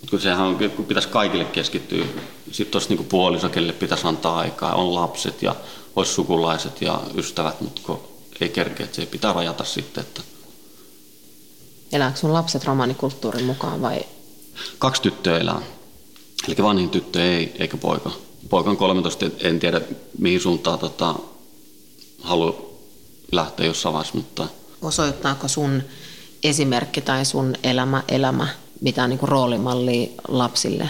Mutta 0.00 0.10
kun 0.10 0.20
sehän 0.20 0.46
on, 0.46 0.58
kun 0.76 0.84
pitäisi 0.84 1.08
kaikille 1.08 1.44
keskittyä, 1.44 2.04
sitten 2.52 2.78
olisi 2.78 2.94
niin 2.94 3.04
puoliso, 3.04 3.48
kelle 3.48 3.72
pitäisi 3.72 4.06
antaa 4.06 4.38
aikaa, 4.38 4.74
on 4.74 4.94
lapset 4.94 5.42
ja 5.42 5.56
olisi 5.96 6.12
sukulaiset 6.12 6.82
ja 6.82 7.00
ystävät, 7.16 7.60
mutta 7.60 7.82
kun 7.84 8.00
ei 8.40 8.48
kerkeä, 8.48 8.84
että 8.84 8.96
se 8.96 9.06
pitää 9.06 9.32
rajata 9.32 9.64
sitten, 9.64 10.00
että 10.00 10.22
Elääkö 11.92 12.18
sun 12.18 12.32
lapset 12.32 12.64
romanikulttuurin 12.64 13.44
mukaan 13.44 13.82
vai? 13.82 14.00
Kaksi 14.78 15.02
tyttöä 15.02 15.38
elää. 15.38 15.62
Eli 16.48 16.56
vanhin 16.62 16.90
tyttö 16.90 17.24
ei, 17.24 17.52
eikä 17.58 17.76
poika. 17.76 18.10
Poika 18.48 18.70
on 18.70 18.76
13, 18.76 19.26
en 19.40 19.60
tiedä 19.60 19.80
mihin 20.18 20.40
suuntaan 20.40 20.78
tota, 20.78 21.14
haluaa 22.22 22.54
lähteä 23.32 23.66
jossain 23.66 23.92
vaiheessa, 23.92 24.18
mutta... 24.18 24.46
Osoittaako 24.82 25.48
sun 25.48 25.82
esimerkki 26.42 27.00
tai 27.00 27.24
sun 27.24 27.54
elämä, 27.62 28.02
elämä 28.08 28.48
mitään 28.80 29.10
niin 29.10 29.18
roolimallia 29.22 30.08
lapsille? 30.28 30.88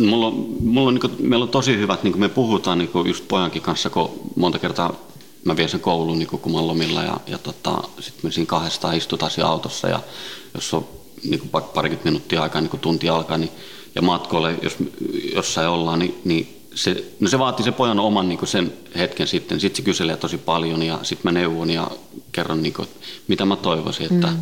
Mulla 0.00 0.26
on, 0.26 0.46
mulla 0.60 0.88
on, 0.88 0.94
niin 0.94 1.00
kuin, 1.00 1.12
meillä 1.18 1.42
on 1.42 1.48
tosi 1.48 1.76
hyvät, 1.76 2.02
niin 2.02 2.12
kuin 2.12 2.20
me 2.20 2.28
puhutaan 2.28 2.78
niin 2.78 2.88
kuin 2.88 3.08
just 3.08 3.28
pojankin 3.28 3.62
kanssa, 3.62 3.90
kun 3.90 4.10
monta 4.36 4.58
kertaa 4.58 4.96
mä 5.44 5.56
vien 5.56 5.68
sen 5.68 5.80
kouluun 5.80 6.18
niin 6.18 6.28
kun 6.28 6.52
mä 6.52 6.66
lomilla 6.66 7.02
ja, 7.02 7.16
ja 7.26 7.38
tota, 7.38 7.82
sitten 8.00 8.20
me 8.22 8.32
siinä 8.32 8.46
kahdestaan 8.46 8.96
istutaan 8.96 9.30
siinä 9.30 9.48
autossa 9.48 9.88
ja 9.88 10.00
jos 10.54 10.74
on 10.74 10.88
niin 11.24 11.40
kuin 11.40 11.52
vaikka 11.52 11.72
parikymmentä 11.72 12.10
minuuttia 12.10 12.42
aikaa, 12.42 12.60
niin 12.60 12.70
kuin 12.70 12.80
tunti 12.80 13.08
alkaa, 13.08 13.38
niin, 13.38 13.50
ja 13.94 14.02
matkoille, 14.02 14.54
jos 14.62 14.76
jossain 15.34 15.68
ollaan, 15.68 15.98
niin, 15.98 16.20
niin 16.24 16.60
se, 16.74 17.04
no 17.20 17.28
se 17.28 17.38
vaatii 17.38 17.64
se 17.64 17.72
pojan 17.72 18.00
oman 18.00 18.28
niin 18.28 18.46
sen 18.46 18.72
hetken 18.96 19.26
sitten. 19.26 19.60
Sitten 19.60 19.76
se 19.76 19.82
kyselee 19.82 20.16
tosi 20.16 20.38
paljon 20.38 20.82
ja 20.82 20.98
sitten 21.02 21.32
mä 21.32 21.40
neuvon 21.40 21.70
ja 21.70 21.90
kerron, 22.32 22.62
niin 22.62 22.72
kuin, 22.72 22.88
mitä 23.28 23.44
mä 23.44 23.56
toivoisin, 23.56 24.14
että, 24.14 24.26
mm. 24.26 24.36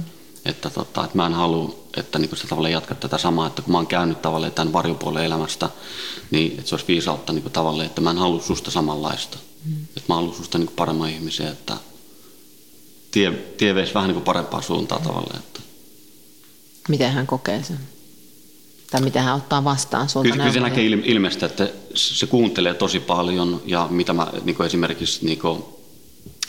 että, 0.45 0.71
tota, 0.71 1.05
että 1.05 1.17
mä 1.17 1.27
en 1.27 1.33
halua, 1.33 1.75
että 1.97 2.19
niin 2.19 2.37
se 2.37 2.47
tavallaan 2.47 2.73
jatkaa 2.73 2.97
tätä 2.97 3.19
samaa, 3.19 3.47
että 3.47 3.63
kun 3.63 3.73
mä 3.73 3.79
oon 3.79 3.87
käynyt 3.87 4.23
tavallaan 4.23 4.53
tämän 4.53 4.73
varjopuolen 4.73 5.25
elämästä, 5.25 5.71
niin 6.31 6.53
että 6.53 6.69
se 6.69 6.75
olisi 6.75 6.89
viisautta 6.89 7.33
niin 7.33 7.51
tavallaan, 7.53 7.87
että 7.87 8.01
mä 8.01 8.11
en 8.11 8.19
halua 8.19 8.41
susta 8.41 8.71
samanlaista. 8.71 9.39
Mm. 9.65 9.83
Että 9.83 10.03
mä 10.09 10.15
haluan 10.15 10.35
susta 10.35 10.59
niin 10.59 10.71
paremman 10.77 11.11
ihmisen, 11.11 11.47
että 11.47 11.77
tie, 13.11 13.33
tie 13.33 13.75
veisi 13.75 13.95
vähän 13.95 14.11
niin 14.11 14.23
parempaan 14.23 14.63
suuntaan 14.63 15.01
mm. 15.01 15.07
tavallaan. 15.07 15.39
Että. 15.39 15.61
Miten 16.89 17.13
hän 17.13 17.27
kokee 17.27 17.63
sen? 17.63 17.79
Tai 18.91 19.01
miten 19.01 19.23
hän 19.23 19.35
ottaa 19.35 19.65
vastaan 19.65 20.09
sulta 20.09 20.29
Kyllä, 20.29 20.37
kyllä 20.37 20.55
se 20.55 20.61
näkee 20.61 20.85
ilmeistä, 20.87 21.47
että 21.47 21.69
se 21.95 22.27
kuuntelee 22.27 22.75
tosi 22.75 23.01
paljon 23.01 23.63
ja 23.67 23.89
mitä 23.91 24.13
mä 24.13 24.33
niin 24.45 24.63
esimerkiksi 24.63 25.27
niin 25.27 25.39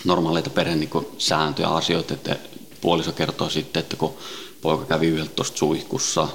normaaleita 0.06 0.50
perheen 0.50 0.80
niin 0.80 1.08
sääntöjä 1.18 1.68
asioita, 1.68 2.14
että 2.14 2.36
puoliso 2.82 3.12
kertoo 3.12 3.50
sitten, 3.50 3.80
että 3.80 3.96
kun 3.96 4.14
poika 4.62 4.86
kävi 4.86 5.08
yhdeltä 5.08 5.32
tuosta 5.36 5.58
suihkussa 5.58 6.28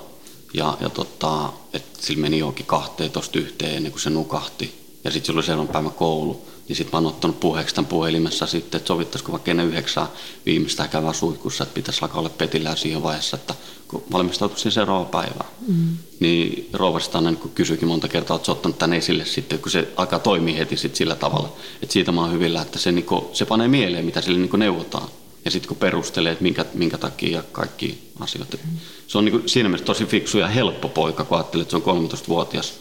ja, 0.55 0.79
ja 0.81 0.89
tota, 0.89 1.53
että 1.73 1.99
sillä 2.03 2.21
meni 2.21 2.39
johonkin 2.39 2.67
12 2.67 3.39
yhteen 3.39 3.77
ennen 3.77 3.93
kuin 3.93 4.03
se 4.03 4.11
nukahti 4.11 4.75
ja 5.05 5.11
sitten 5.11 5.27
silloin 5.27 5.47
seuraavan 5.47 5.73
päivän 5.73 5.93
koulu, 5.93 6.48
niin 6.69 6.77
sitten 6.77 6.93
mä 6.93 6.97
oon 6.97 7.15
ottanut 7.15 7.41
puheeksi 7.41 7.75
tämän 7.75 7.89
puhelimessa 7.89 8.47
sitten, 8.47 8.79
että 8.79 8.89
sovittaisiko 8.89 9.33
vaikka 9.33 9.51
ennen 9.51 9.67
yhdeksää 9.67 10.07
viimeistä 10.47 10.89
käydä 10.89 11.13
suihkussa, 11.13 11.65
että 11.65 11.75
pitäisi 11.75 12.01
alkaa 12.03 12.19
olla 12.19 12.29
petillä 12.29 12.77
siihen 12.77 13.03
vaiheessa, 13.03 13.37
että 13.37 13.55
kun 13.89 14.05
valmistautuisin 14.13 14.73
seuraava 14.73 15.05
päivään. 15.05 15.51
Mm. 15.69 15.97
Niin 16.21 16.69
rouva 16.73 16.99
niin 17.21 17.39
kysyikin 17.55 17.89
monta 17.89 18.09
kertaa, 18.09 18.37
että 18.37 18.53
ottanut 18.53 18.79
tämän 18.79 18.97
esille 18.97 19.25
sitten, 19.25 19.59
kun 19.59 19.71
se 19.71 19.89
alkaa 19.97 20.19
toimia 20.19 20.57
heti 20.57 20.77
sit 20.77 20.97
sillä 20.97 21.15
tavalla. 21.15 21.57
Että 21.83 21.93
siitä 21.93 22.13
mä 22.13 22.21
oon 22.21 22.33
hyvillä, 22.33 22.63
että 22.63 22.79
se, 22.79 22.93
niin 22.93 23.05
kuin, 23.05 23.25
se 23.33 23.47
panee 23.47 23.69
mieleen, 23.69 24.05
mitä 24.05 24.21
sille 24.21 24.39
niin 24.39 24.51
neuvotaan. 24.61 25.09
Ja 25.45 25.51
sitten 25.51 25.69
kun 25.69 25.77
perustelee, 25.77 26.33
että 26.33 26.43
minkä, 26.43 26.65
minkä 26.75 26.99
takia 26.99 27.39
ja 27.39 27.43
kaikki 27.53 28.11
asioita. 28.21 28.57
Mm. 28.57 28.79
Se 29.07 29.19
on 29.19 29.25
niin 29.25 29.33
kuin, 29.33 29.49
siinä 29.49 29.69
mielessä 29.69 29.87
tosi 29.87 30.07
fiksu 30.07 30.39
ja 30.39 30.49
helppo 30.49 30.89
poika, 30.89 31.25
kun 31.25 31.37
ajattelee, 31.37 31.63
että 31.63 31.79
se 31.79 31.91
on 31.91 32.11
13-vuotias 32.11 32.75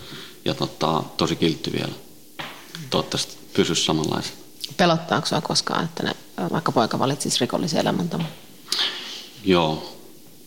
ja 0.45 0.53
tota, 0.53 1.03
tosi 1.17 1.35
kiltti 1.35 1.71
vielä. 1.71 1.93
Toivottavasti 2.89 3.37
pysyisi 3.57 3.83
samanlaisen. 3.83 4.33
Pelottaako 4.77 5.27
sinua 5.27 5.41
koskaan, 5.41 5.85
että 5.85 6.03
ne, 6.03 6.15
vaikka 6.51 6.71
poika 6.71 6.99
valitsisi 6.99 7.39
rikollisen 7.41 7.79
elämäntavan? 7.79 8.27
Joo, 9.45 9.93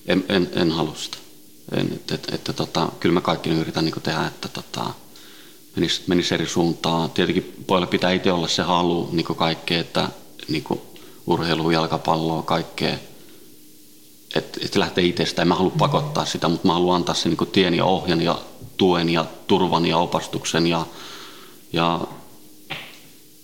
en, 0.06 0.24
en, 0.28 0.50
en 0.52 0.70
halua 0.70 0.94
sitä. 0.94 1.16
En, 1.72 1.92
että, 1.92 2.14
että, 2.14 2.34
että, 2.34 2.52
tota, 2.52 2.88
kyllä 3.00 3.12
mä 3.12 3.20
kaikki 3.20 3.50
yritän 3.50 3.84
niin 3.84 4.02
tehdä, 4.02 4.26
että 4.26 4.48
tota, 4.48 4.84
menisi, 5.76 6.02
menisi 6.06 6.34
eri 6.34 6.46
suuntaan. 6.46 7.10
Tietenkin 7.10 7.64
pojalla 7.66 7.86
pitää 7.86 8.12
itse 8.12 8.32
olla 8.32 8.48
se 8.48 8.62
halu 8.62 9.08
niin 9.12 9.26
kaikkea, 9.26 9.80
että 9.80 10.08
niin 10.48 10.64
urheilu, 11.26 11.70
jalkapalloa, 11.70 12.42
kaikkea. 12.42 12.96
Että 14.34 14.60
et 14.64 14.76
lähtee 14.76 15.04
itsestä. 15.04 15.42
En 15.42 15.48
mä 15.48 15.54
halua 15.54 15.72
pakottaa 15.78 16.24
sitä, 16.24 16.48
mutta 16.48 16.66
mä 16.66 16.72
haluan 16.72 16.96
antaa 16.96 17.14
sen 17.14 17.36
niin 17.38 17.50
tien 17.50 17.74
ja 17.74 17.84
ohjan 17.84 18.20
ja 18.20 18.38
tuen 18.76 19.08
ja 19.08 19.24
turvan 19.46 19.86
ja 19.86 19.98
opastuksen 19.98 20.66
ja, 20.66 20.86
ja 21.72 22.00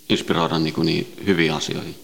inspiroida 0.08 0.58
niin, 0.58 0.74
niin 0.84 1.16
hyviin 1.26 1.52
asioihin. 1.52 1.94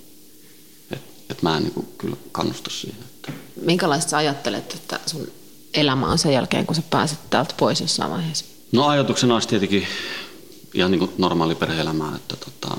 Et, 0.91 1.03
et 1.31 1.43
mä 1.43 1.57
en 1.57 1.63
niin 1.63 1.73
kuin, 1.73 1.89
kyllä 1.99 2.17
kannusta 2.33 2.71
siihen. 2.71 3.01
Että. 3.01 3.33
Minkälaista 3.63 4.11
sä 4.11 4.17
ajattelet, 4.17 4.75
että 4.75 5.01
sun 5.07 5.29
elämä 5.75 6.07
on 6.07 6.19
sen 6.19 6.33
jälkeen, 6.33 6.67
kun 6.67 6.77
sä 6.77 6.83
pääset 6.91 7.19
täältä 7.31 7.55
pois 7.59 7.81
jossain 7.81 8.11
vaiheessa? 8.11 8.45
No 8.73 8.87
ajatuksena 8.87 9.35
olisi 9.35 9.49
tietenkin 9.49 9.87
ihan 10.75 10.91
niin 10.91 10.99
kuin 10.99 11.11
normaali 11.19 11.55
perhe-elämää, 11.55 12.17
että 12.17 12.37
tota, 12.37 12.77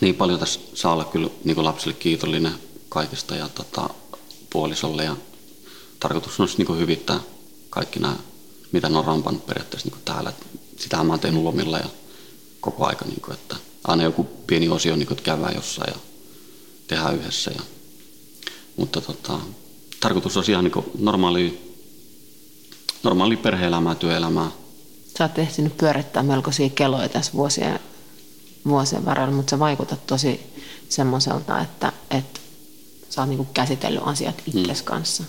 niin 0.00 0.14
paljon 0.14 0.38
tässä 0.38 0.60
saa 0.74 0.92
olla 0.92 1.04
kyllä 1.04 1.30
niin 1.44 1.54
kuin 1.54 1.64
lapsille 1.64 1.94
kiitollinen 1.94 2.54
kaikesta 2.88 3.36
ja 3.36 3.48
tota, 3.48 3.90
puolisolle 4.50 5.04
ja 5.04 5.16
tarkoitus 6.00 6.40
olisi 6.40 6.56
niin 6.58 6.66
kuin 6.66 6.78
hyvittää 6.78 7.20
kaikki 7.70 8.00
nämä, 8.00 8.16
mitä 8.72 8.88
ne 8.88 8.98
on 8.98 9.04
rampannut 9.04 9.46
periaatteessa 9.46 9.86
niin 9.86 9.92
kuin 9.92 10.04
täällä. 10.04 10.32
Sitähän 10.76 11.06
mä 11.06 11.12
oon 11.12 11.20
tehnyt 11.20 11.42
lomilla 11.42 11.78
ja 11.78 11.86
koko 12.60 12.86
aika, 12.86 13.04
niin 13.04 13.20
kuin, 13.20 13.34
että 13.34 13.56
aina 13.84 14.02
joku 14.02 14.24
pieni 14.46 14.68
osio, 14.68 14.96
niin 14.96 15.06
kuin, 15.06 15.18
että 15.18 15.24
käydään 15.24 15.54
jossain 15.54 15.92
ja 15.94 16.00
tehdään 16.88 17.16
yhdessä. 17.16 17.50
Ja, 17.50 17.62
mutta 18.76 19.00
tota, 19.00 19.38
tarkoitus 20.00 20.36
on 20.36 20.44
ihan 20.48 20.64
niin 20.64 20.84
normaali, 20.98 21.74
normaali 23.02 23.36
perhe-elämää, 23.36 23.94
työelämää. 23.94 24.50
Sä 25.18 25.24
oot 25.24 25.38
ehtinyt 25.38 25.76
pyörittää 25.76 26.22
melkoisia 26.22 26.68
keloja 26.68 27.08
tässä 27.08 27.32
vuosien, 27.32 27.80
vuosien 28.66 29.04
varrella, 29.04 29.32
mutta 29.32 29.50
se 29.50 29.58
vaikutat 29.58 30.06
tosi 30.06 30.40
semmoiselta, 30.88 31.60
että, 31.60 31.92
että 32.10 32.40
sä 33.10 33.22
oot 33.22 33.28
niin 33.28 33.46
käsitellyt 33.54 34.02
asiat 34.04 34.42
itsesi 34.46 34.82
hmm. 34.82 34.84
kanssa. 34.84 35.24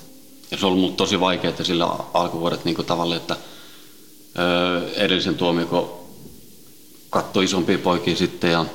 Ja 0.52 0.58
se 0.58 0.66
on 0.66 0.72
ollut 0.72 0.98
tosi 0.98 1.20
vaikeaa 1.20 1.64
sillä 1.64 1.86
alkuvuodet 2.14 2.66
niin 2.66 2.76
tavallaan, 2.76 3.22
että 3.22 3.38
öö, 4.40 4.94
edellisen 4.94 5.36
tuomion, 5.36 5.99
katsoi 7.10 7.44
isompia 7.44 7.78
poikia 7.78 8.16
sitten 8.16 8.52
ja 8.52 8.66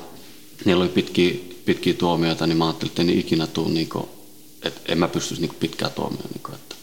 niillä 0.65 0.81
oli 0.81 0.89
pitkiä, 0.89 1.33
pitkiä 1.65 1.93
tuomioita, 1.93 2.47
niin 2.47 2.57
mä 2.57 2.65
ajattelin, 2.65 2.91
että 2.91 3.01
en 3.01 3.09
ikinä 3.09 3.47
tule, 3.47 3.69
niin 3.69 3.89
kuin, 3.89 4.05
että 4.63 4.81
en 4.87 4.97
mä 4.97 5.07
pystyisi 5.07 5.41
niin 5.41 5.55
pitkää 5.59 5.89
tuomioon. 5.89 6.29
Niin 6.33 6.55
että, 6.55 6.75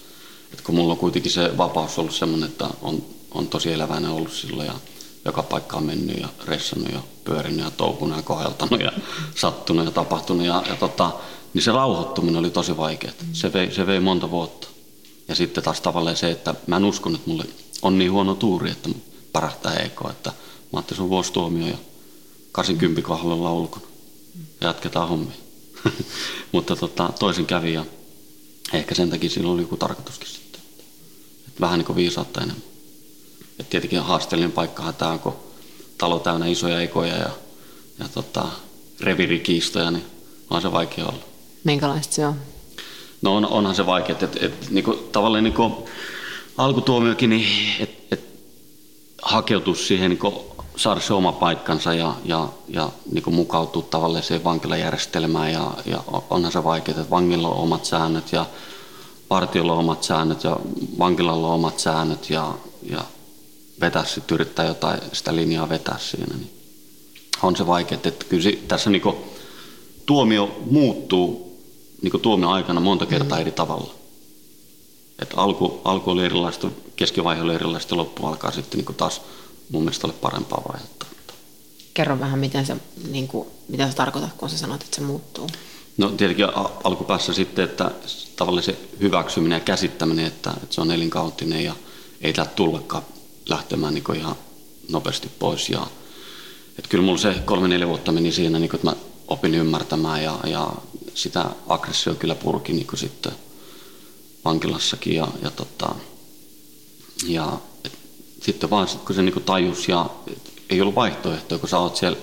että 0.53 0.65
kun 0.65 0.75
mulla 0.75 0.93
on 0.93 0.99
kuitenkin 0.99 1.33
se 1.33 1.57
vapaus 1.57 1.99
ollut 1.99 2.15
sellainen, 2.15 2.49
että 2.49 2.69
on, 2.83 3.05
on 3.31 3.49
tosi 3.49 3.73
eläväinen 3.73 4.11
ollut 4.11 4.33
silloin 4.33 4.67
ja 4.67 4.75
joka 5.25 5.43
paikka 5.43 5.77
on 5.77 5.85
mennyt 5.85 6.21
ja 6.21 6.29
ressannut 6.45 6.93
ja 6.93 7.01
pyörinyt 7.25 7.65
ja 7.65 7.71
touhunut 7.71 8.17
ja 8.17 8.23
koheltanut 8.23 8.81
ja 8.81 8.93
sattunut 9.35 9.85
ja 9.85 9.91
tapahtunut. 9.91 10.47
Ja, 10.47 10.63
ja 10.69 10.77
tota, 10.77 11.11
niin 11.55 11.63
se 11.63 11.73
rauhoittuminen 11.73 12.37
oli 12.37 12.51
tosi 12.51 12.77
vaikeaa. 12.77 13.15
Se 13.33 13.53
vei, 13.53 13.75
se 13.75 13.87
vei 13.87 14.01
monta 14.01 14.31
vuotta. 14.31 14.69
Ja 15.29 15.35
sitten 15.35 15.65
taas 15.65 15.81
tavallaan 15.81 16.17
se, 16.17 16.31
että 16.31 16.55
mä 16.67 16.77
en 16.77 16.85
uskon, 16.85 17.15
että 17.15 17.31
mulle 17.31 17.45
on 17.83 17.99
niin 17.99 18.13
huono 18.13 18.35
tuuri, 18.35 18.71
että 18.71 18.89
parahtaa 19.33 19.75
EK, 19.75 20.01
että 20.11 20.33
Mä 20.73 20.79
ajattelin, 20.79 20.97
se 20.97 21.03
on 21.03 21.11
vuosituomio 21.11 21.67
ja 21.67 21.77
80 22.53 23.03
kohdalla 23.03 23.35
ollaan 23.35 23.55
ulkona. 23.55 23.87
Ja 24.61 24.67
jatketaan 24.67 25.09
hommia. 25.09 25.37
Mutta 26.53 26.77
tota, 26.77 27.11
toisin 27.19 27.47
kävi 27.47 27.73
ja 27.73 27.85
ehkä 28.73 28.95
sen 28.95 29.11
takia 29.11 29.31
sillä 29.31 29.51
oli 29.51 29.63
joku 29.63 29.77
tarkoituskin 29.77 30.29
sitten. 30.29 30.61
Et 31.49 31.61
vähän 31.61 31.79
niin 31.79 31.87
kuin 31.87 31.97
viisautta 31.97 32.41
enemmän. 32.41 32.65
Et 33.61 33.71
tietenkin 33.71 34.01
haasteellinen 34.01 34.53
paikkahan 34.53 34.95
tämä 34.95 35.11
on, 35.11 35.19
kun 35.19 35.37
talo 35.99 36.19
täynnä 36.19 36.47
isoja 36.47 36.81
ekoja 36.81 37.17
ja, 37.17 37.31
ja 37.99 38.09
tota, 38.15 38.49
revirikiistoja, 39.01 39.91
niin 39.91 40.05
on 40.51 40.63
se 40.63 40.73
vaikea 40.73 41.07
olla. 41.07 41.25
Minkälaista 41.65 42.15
se 42.15 42.27
on? 42.27 42.41
No 43.23 43.37
on, 43.37 43.47
onhan 43.47 43.75
se 43.75 43.87
vaikea, 43.87 44.13
että 44.13 44.27
et, 44.27 44.43
et, 44.43 44.71
niinku, 44.71 44.93
tavallaan 44.93 45.45
niinku, 45.45 45.89
alkutuomiokin, 46.57 47.31
niin 47.31 47.47
että 47.81 48.07
et, 48.11 48.25
hakeutua 49.23 49.75
siihen 49.75 50.11
niinku, 50.11 50.52
saada 50.77 51.01
se 51.01 51.15
oma 51.15 51.33
paikkansa 51.33 51.95
ja, 51.95 52.15
ja, 52.25 52.49
ja 52.69 52.91
niin 53.13 53.23
kuin 53.23 53.35
mukautua 53.35 53.83
tavallaan 53.83 54.23
siihen 54.23 54.45
vankilajärjestelmään 54.45 55.53
ja, 55.53 55.71
ja 55.87 56.05
onhan 56.31 56.53
se 56.53 56.65
vaikeaa, 56.65 57.01
että 57.01 57.11
vangilla 57.11 57.49
on 57.49 57.57
omat 57.57 57.85
säännöt 57.85 58.33
ja 58.33 58.47
partiolla 59.29 59.73
on 59.73 59.79
omat 59.79 60.03
säännöt 60.03 60.45
ja 60.45 60.57
vankilalla 60.99 61.47
on 61.47 61.55
omat 61.55 61.79
säännöt 61.79 62.31
ja, 62.31 62.55
ja 62.83 63.05
vetää 63.81 64.05
sitten 64.05 64.35
yrittää 64.35 64.67
jotain 64.67 65.01
sitä 65.13 65.37
linjaa 65.37 65.69
vetää 65.69 65.99
siinä. 65.99 66.37
Niin 66.37 66.51
on 67.43 67.57
se 67.57 67.67
vaikeaa, 67.67 68.01
että 68.05 68.25
kyllä 68.25 68.43
se, 68.43 68.59
tässä 68.69 68.91
niin 68.91 69.03
kuin, 69.03 69.17
tuomio 70.07 70.57
muuttuu 70.71 71.59
niin 72.03 72.11
kuin 72.11 72.21
tuomio 72.21 72.49
aikana 72.51 72.81
monta 72.81 73.07
kertaa 73.07 73.39
eri 73.39 73.53
tavalla. 73.53 73.95
Et 75.23 75.31
alku, 75.37 75.81
alku 75.85 76.11
oli 76.11 76.25
erilaista, 76.25 76.71
keskivaihe 76.97 77.43
oli 77.43 77.55
erilaista, 77.55 77.97
loppu 77.97 78.27
alkaa 78.27 78.51
sitten 78.51 78.79
niin 78.79 78.87
kuin 78.87 78.97
taas 78.97 79.21
mun 79.71 79.83
mielestä 79.83 80.07
ole 80.07 80.15
parempaa 80.21 80.63
vaihetta. 80.73 81.07
Kerro 81.95 82.21
vähän, 82.21 82.39
miten 82.39 82.67
se, 82.67 82.77
niin 83.11 83.29
kuin, 83.29 83.49
mitä 83.69 83.89
sä 83.89 83.97
tarkoitat, 83.97 84.33
kun 84.33 84.51
sä 84.51 84.59
sanot, 84.59 84.83
että 84.83 84.97
se 84.97 85.03
muuttuu? 85.03 85.51
No 85.97 86.09
tietenkin 86.09 86.47
alkupäässä 86.85 87.33
sitten, 87.33 87.65
että 87.65 87.91
tavallaan 88.37 88.65
se 88.65 88.79
hyväksyminen 89.01 89.57
ja 89.57 89.61
käsittäminen, 89.61 90.27
että, 90.27 90.51
että 90.63 90.75
se 90.75 90.81
on 90.81 90.91
elinkautinen 90.91 91.65
ja 91.65 91.77
ei 92.21 92.33
täältä 92.33 92.53
tullakaan 92.55 93.03
lähtemään 93.49 93.95
niin 93.95 94.17
ihan 94.17 94.37
nopeasti 94.89 95.31
pois. 95.39 95.69
Ja, 95.69 95.87
että 96.79 96.89
kyllä 96.89 97.05
mulla 97.05 97.19
se 97.19 97.35
kolme-neljä 97.45 97.89
vuotta 97.89 98.13
meni 98.13 98.33
siinä, 98.33 98.59
niin 98.59 98.71
kuin, 98.71 98.79
että 98.79 98.91
mä 98.91 98.97
opin 99.29 99.55
ymmärtämään 99.55 100.23
ja, 100.23 100.41
ja 100.45 100.73
sitä 101.15 101.47
aggressio 101.69 102.15
kyllä 102.15 102.35
purki 102.35 102.73
niin 102.73 102.87
sitten 102.95 103.33
vankilassakin. 104.45 105.15
Ja, 105.15 105.29
ja, 105.43 105.51
tota, 105.51 105.95
ja 107.27 107.59
sitten 108.43 108.71
vaan 108.71 108.89
sit, 108.89 109.01
kun 109.01 109.15
se 109.15 109.23
niin 109.23 109.43
tajus 109.47 109.89
ja 109.89 110.11
ei 110.71 110.81
ollut 110.81 110.95
vaihtoehtoja, 110.95 111.59
kun 111.59 111.69
sä 111.69 111.79
oot 111.79 111.97
siellä 111.97 112.19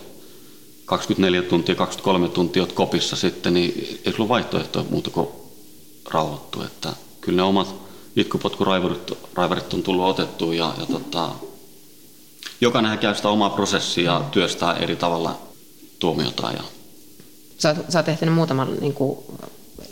24 0.86 1.42
tuntia, 1.42 1.76
23 1.76 2.28
tuntia 2.28 2.64
oot 2.64 2.72
kopissa 2.72 3.16
sitten, 3.16 3.54
niin 3.54 4.00
ei 4.06 4.14
ollut 4.18 4.30
vaihtoehtoja 4.30 4.86
muuta 4.90 5.10
kuin 5.10 5.28
rauhoittua. 6.12 6.66
Että 6.66 6.94
kyllä 7.22 7.36
ne 7.36 7.44
omat 7.44 7.76
itkupotkuraivarit 8.16 9.18
raivarit 9.34 9.74
on 9.74 9.84
tullut 9.84 10.06
otettua 10.06 10.56
ja, 10.56 10.74
ja 10.80 10.86
tota, 10.86 11.30
jokainen 12.62 12.98
käy 12.98 13.16
sitä 13.16 13.30
omaa 13.30 13.50
prosessia 13.50 14.12
ja 14.12 14.22
työstää 14.32 14.78
eri 14.78 14.96
tavalla 14.96 15.40
tuomiota. 16.00 16.52
Ja... 16.52 16.64
Sä, 17.58 17.70
oot, 17.70 17.92
sä 17.92 18.00
oot 18.00 18.06
tehnyt 18.06 18.36
muutaman 18.36 18.78
niin 18.82 18.94
kuin, 18.94 19.20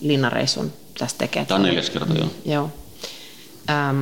linnareissun 0.02 0.74
tästä 1.00 1.18
tekee. 1.18 1.46
Tämä 1.46 1.56
on 1.56 1.64
neljäs 1.64 1.90
kerta, 1.90 2.14
joo. 2.14 2.30
joo. 2.46 2.70
Ähm, 3.70 4.02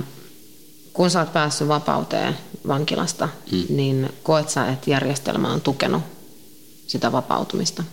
kun 0.96 1.10
sä 1.10 1.20
oot 1.20 1.34
päässyt 1.34 1.68
vapauteen 1.68 2.38
vankilasta, 2.68 3.30
hmm. 3.52 3.66
niin 3.70 4.10
koet 4.24 4.50
sä, 4.50 4.68
että 4.68 4.90
järjestelmä 4.90 5.54
on 5.54 5.62
tukenut 5.62 6.02
sitä 6.88 7.12
vapautumista? 7.12 7.84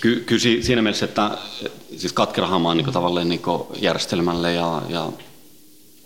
Ky- 0.00 0.22
kyllä 0.26 0.40
siinä 0.40 0.82
mielessä, 0.82 1.04
että 1.04 1.38
siis 1.96 2.12
katkerahan 2.12 2.66
on 2.66 2.76
niin 2.76 2.92
tavallaan 2.92 3.28
niin 3.28 3.42
järjestelmälle 3.80 4.52
ja, 4.52 4.82
ja, 4.88 5.12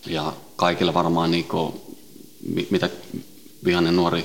ja 0.06 0.32
kaikille 0.56 0.94
varmaan, 0.94 1.30
niin 1.30 1.44
kuin, 1.44 1.74
mitä 2.70 2.90
vihainen 3.64 3.96
nuori 3.96 4.24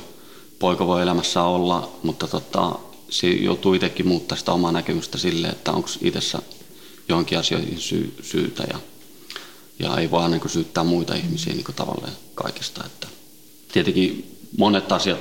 poika 0.60 0.88
voi 0.88 1.02
elämässä 1.02 1.44
olla, 1.44 1.92
mutta 2.04 2.28
tota, 2.28 2.80
se 3.10 3.28
joutuu 3.28 3.74
itsekin 3.74 4.08
muuttaa 4.08 4.38
sitä 4.38 4.52
omaa 4.52 4.72
näkemystä 4.72 5.18
sille, 5.18 5.48
että 5.48 5.72
onko 5.72 5.90
itsessä 6.02 6.40
johonkin 7.10 7.40
asioihin 7.40 7.80
sy- 7.80 8.14
syytä. 8.22 8.64
Ja, 8.64 8.80
ja 9.80 9.98
ei 9.98 10.12
vaan 10.12 10.32
niin 10.32 10.50
syyttää 10.50 10.84
muita 10.84 11.16
ihmisiä 11.16 11.54
niin 11.54 11.66
tavallaan 11.76 12.14
kaikesta. 12.36 12.86
Että 12.86 13.08
tietenkin 13.72 14.38
monet 14.58 14.92
asiat 14.92 15.20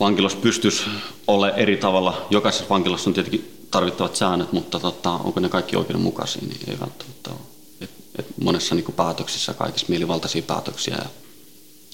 vankilos 0.00 0.34
pystyisi 0.34 0.82
olla 1.26 1.50
eri 1.50 1.76
tavalla. 1.76 2.26
Jokaisessa 2.30 2.68
vankilassa 2.70 3.10
on 3.10 3.14
tietenkin 3.14 3.66
tarvittavat 3.70 4.16
säännöt, 4.16 4.52
mutta 4.52 4.80
tota, 4.80 5.10
onko 5.10 5.40
ne 5.40 5.48
kaikki 5.48 5.76
oikeudenmukaisia, 5.76 6.42
niin 6.42 6.60
ei 6.70 6.80
välttämättä 6.80 7.30
ole. 7.30 7.40
Et, 7.80 7.90
et 8.18 8.26
monessa 8.42 8.74
niin 8.74 8.92
päätöksissä 8.96 9.54
kaikissa 9.54 9.86
mielivaltaisia 9.88 10.42
päätöksiä. 10.42 10.94
Ja... 10.94 11.10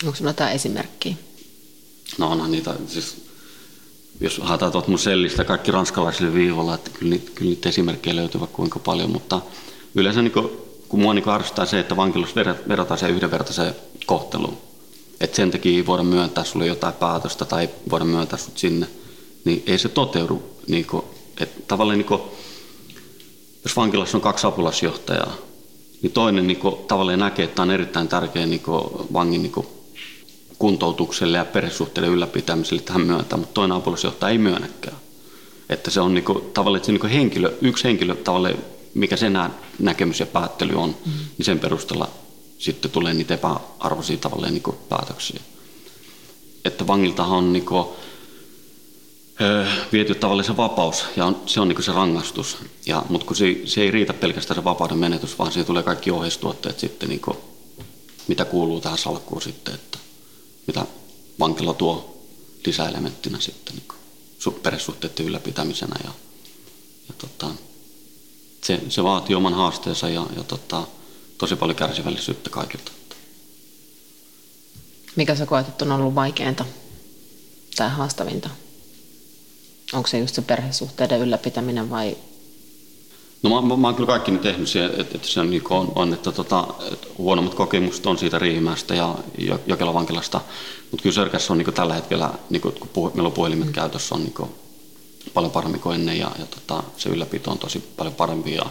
Onko 0.04 0.16
sinulla 0.16 0.30
jotain 0.30 0.52
esimerkkiä? 0.52 1.14
No 2.18 2.30
onhan 2.30 2.52
niitä, 2.52 2.74
siis 2.88 3.16
jos 4.20 4.38
haetaan 4.38 4.72
tuolta 4.72 4.88
mun 4.88 4.98
sellistä 4.98 5.44
kaikki 5.44 5.70
ranskalaisille 5.70 6.34
viivalla, 6.34 6.74
että 6.74 6.90
kyllä 6.90 7.10
niitä, 7.10 7.30
kyllä 7.34 7.48
niitä 7.48 7.68
esimerkkejä 7.68 8.16
löytyy 8.16 8.40
vaikka 8.40 8.56
kuinka 8.56 8.78
paljon, 8.78 9.10
mutta 9.10 9.40
yleensä 9.94 10.22
niin 10.22 10.32
kuin, 10.32 10.65
kun 10.88 11.00
mua 11.00 11.14
niin 11.14 11.28
arvostaa 11.28 11.66
se, 11.66 11.80
että 11.80 11.96
vankilos 11.96 12.34
verrataan 12.68 12.98
siihen 12.98 13.16
yhdenvertaiseen 13.16 13.76
kohteluun. 14.06 14.58
Että 15.20 15.36
sen 15.36 15.50
takia 15.50 15.76
ei 15.76 15.86
voida 15.86 16.02
myöntää 16.02 16.44
sulle 16.44 16.66
jotain 16.66 16.94
päätöstä 16.94 17.44
tai 17.44 17.68
voida 17.90 18.04
myöntää 18.04 18.38
sut 18.38 18.58
sinne, 18.58 18.86
niin 19.44 19.62
ei 19.66 19.78
se 19.78 19.88
toteudu. 19.88 20.42
Niin 20.68 20.86
kuin, 20.86 21.04
että 21.40 21.60
tavallaan 21.68 21.98
niin 21.98 22.06
kuin, 22.06 22.22
jos 23.64 23.76
vankilassa 23.76 24.18
on 24.18 24.22
kaksi 24.22 24.46
apulasjohtajaa, 24.46 25.36
niin 26.02 26.12
toinen 26.12 26.46
niin 26.46 26.58
kuin, 26.58 26.76
tavallaan 26.88 27.18
näkee, 27.18 27.44
että 27.44 27.54
tämä 27.54 27.64
on 27.64 27.70
erittäin 27.70 28.08
tärkeä 28.08 28.46
niin 28.46 28.60
kuin, 28.60 28.84
vangin 29.12 29.42
niin 29.42 29.52
kuin, 29.52 29.66
kuntoutukselle 30.58 31.38
ja 31.38 31.44
perhesuhteiden 31.44 32.10
ylläpitämiselle 32.10 32.82
tähän 32.82 33.06
myöntää, 33.06 33.38
mutta 33.38 33.54
toinen 33.54 33.76
apulasjohtaja 33.76 34.30
ei 34.30 34.38
myönnäkään. 34.38 34.96
Että 35.68 35.90
se 35.90 36.00
on 36.00 36.14
niin 36.14 36.24
kuin, 36.24 36.50
tavallaan 36.54 36.76
että 36.76 36.86
se 36.86 36.92
niin 36.92 37.06
henkilö, 37.06 37.52
yksi 37.60 37.84
henkilö, 37.84 38.14
tavallaan, 38.14 38.54
mikä 38.96 39.16
sen 39.16 39.38
näkemys 39.78 40.20
ja 40.20 40.26
päättely 40.26 40.74
on, 40.74 40.96
mm. 41.06 41.12
niin 41.38 41.46
sen 41.46 41.58
perusteella 41.58 42.10
sitten 42.58 42.90
tulee 42.90 43.14
niitä 43.14 43.34
epäarvoisia 43.34 44.16
tavallaan 44.16 44.52
niin 44.52 44.62
kuin 44.62 44.76
päätöksiä. 44.88 45.40
Että 46.64 46.86
vangiltahan 46.86 47.38
on 47.38 47.52
niin 47.52 47.66
kuin, 47.66 47.86
öö, 49.40 49.66
viety 49.92 50.14
tavallaan 50.14 50.44
se 50.44 50.56
vapaus 50.56 51.04
ja 51.16 51.26
on, 51.26 51.42
se 51.46 51.60
on 51.60 51.68
niin 51.68 51.82
se 51.82 51.92
rangaistus. 51.92 52.56
Ja, 52.86 53.04
mutta 53.08 53.26
kun 53.26 53.36
se, 53.36 53.56
se 53.64 53.80
ei 53.80 53.90
riitä 53.90 54.12
pelkästään 54.12 54.60
se 54.60 54.64
vapauden 54.64 54.98
menetys, 54.98 55.38
vaan 55.38 55.52
siihen 55.52 55.66
tulee 55.66 55.82
kaikki 55.82 56.10
ohjeistuotteet 56.10 56.78
sitten, 56.78 57.08
niin 57.08 57.20
kuin, 57.20 57.36
mitä 58.28 58.44
kuuluu 58.44 58.80
tähän 58.80 58.98
salkkuun 58.98 59.42
sitten, 59.42 59.74
että 59.74 59.98
mitä 60.66 60.86
vankila 61.40 61.74
tuo 61.74 62.22
lisäelementtinä 62.66 63.40
sitten 63.40 63.74
niin 63.74 64.62
perhesuhteiden 64.62 65.26
ylläpitämisenä. 65.26 65.96
Ja, 66.04 66.10
ja 67.08 67.14
tota, 67.18 67.50
se, 68.66 68.80
se 68.88 69.04
vaatii 69.04 69.36
oman 69.36 69.54
haasteensa 69.54 70.08
ja, 70.08 70.26
ja 70.36 70.42
tota, 70.44 70.82
tosi 71.38 71.56
paljon 71.56 71.76
kärsivällisyyttä 71.76 72.50
kaikilta. 72.50 72.92
Mikä 75.16 75.34
sä 75.34 75.46
koet, 75.46 75.68
että 75.68 75.84
on 75.84 75.92
ollut 75.92 76.14
vaikeinta 76.14 76.64
tai 77.76 77.90
haastavinta? 77.90 78.50
Onko 79.92 80.08
se 80.08 80.18
just 80.18 80.34
se 80.34 80.42
perhesuhteiden 80.42 81.20
ylläpitäminen 81.20 81.90
vai? 81.90 82.16
No 83.42 83.50
mä, 83.50 83.68
mä, 83.68 83.76
mä 83.76 83.86
oon 83.86 83.94
kyllä 83.94 84.06
kaikki 84.06 84.32
tehnyt 84.32 84.68
se, 84.68 84.84
että, 84.84 85.00
että 85.00 85.28
se 85.28 85.40
on, 85.40 85.50
niin 85.50 85.62
on, 85.70 85.92
on 85.94 86.14
että, 86.14 86.32
tota, 86.32 86.66
että 86.92 87.08
huonommat 87.18 87.54
kokemukset 87.54 88.06
on 88.06 88.18
siitä 88.18 88.38
Riihimäestä 88.38 88.94
ja 88.94 89.14
Jokelan 89.66 89.94
vankilasta, 89.94 90.40
mutta 90.90 91.02
kyllä 91.02 91.14
Sörkässä 91.14 91.52
on 91.52 91.58
niin 91.58 91.74
tällä 91.74 91.94
hetkellä, 91.94 92.30
niin 92.50 92.62
kuin, 92.62 92.74
kun 92.74 92.88
puh, 92.88 93.14
meillä 93.14 93.26
on 93.26 93.32
puhelimet 93.32 93.66
mm. 93.66 93.72
käytössä, 93.72 94.14
on 94.14 94.20
niin 94.24 94.48
paljon 95.34 95.52
paremmin 95.52 95.80
kuin 95.80 95.94
ennen 95.94 96.18
ja, 96.18 96.30
ja 96.38 96.46
tota, 96.46 96.82
se 96.96 97.08
ylläpito 97.08 97.50
on 97.50 97.58
tosi 97.58 97.84
paljon 97.96 98.14
parempi 98.14 98.54
ja 98.54 98.66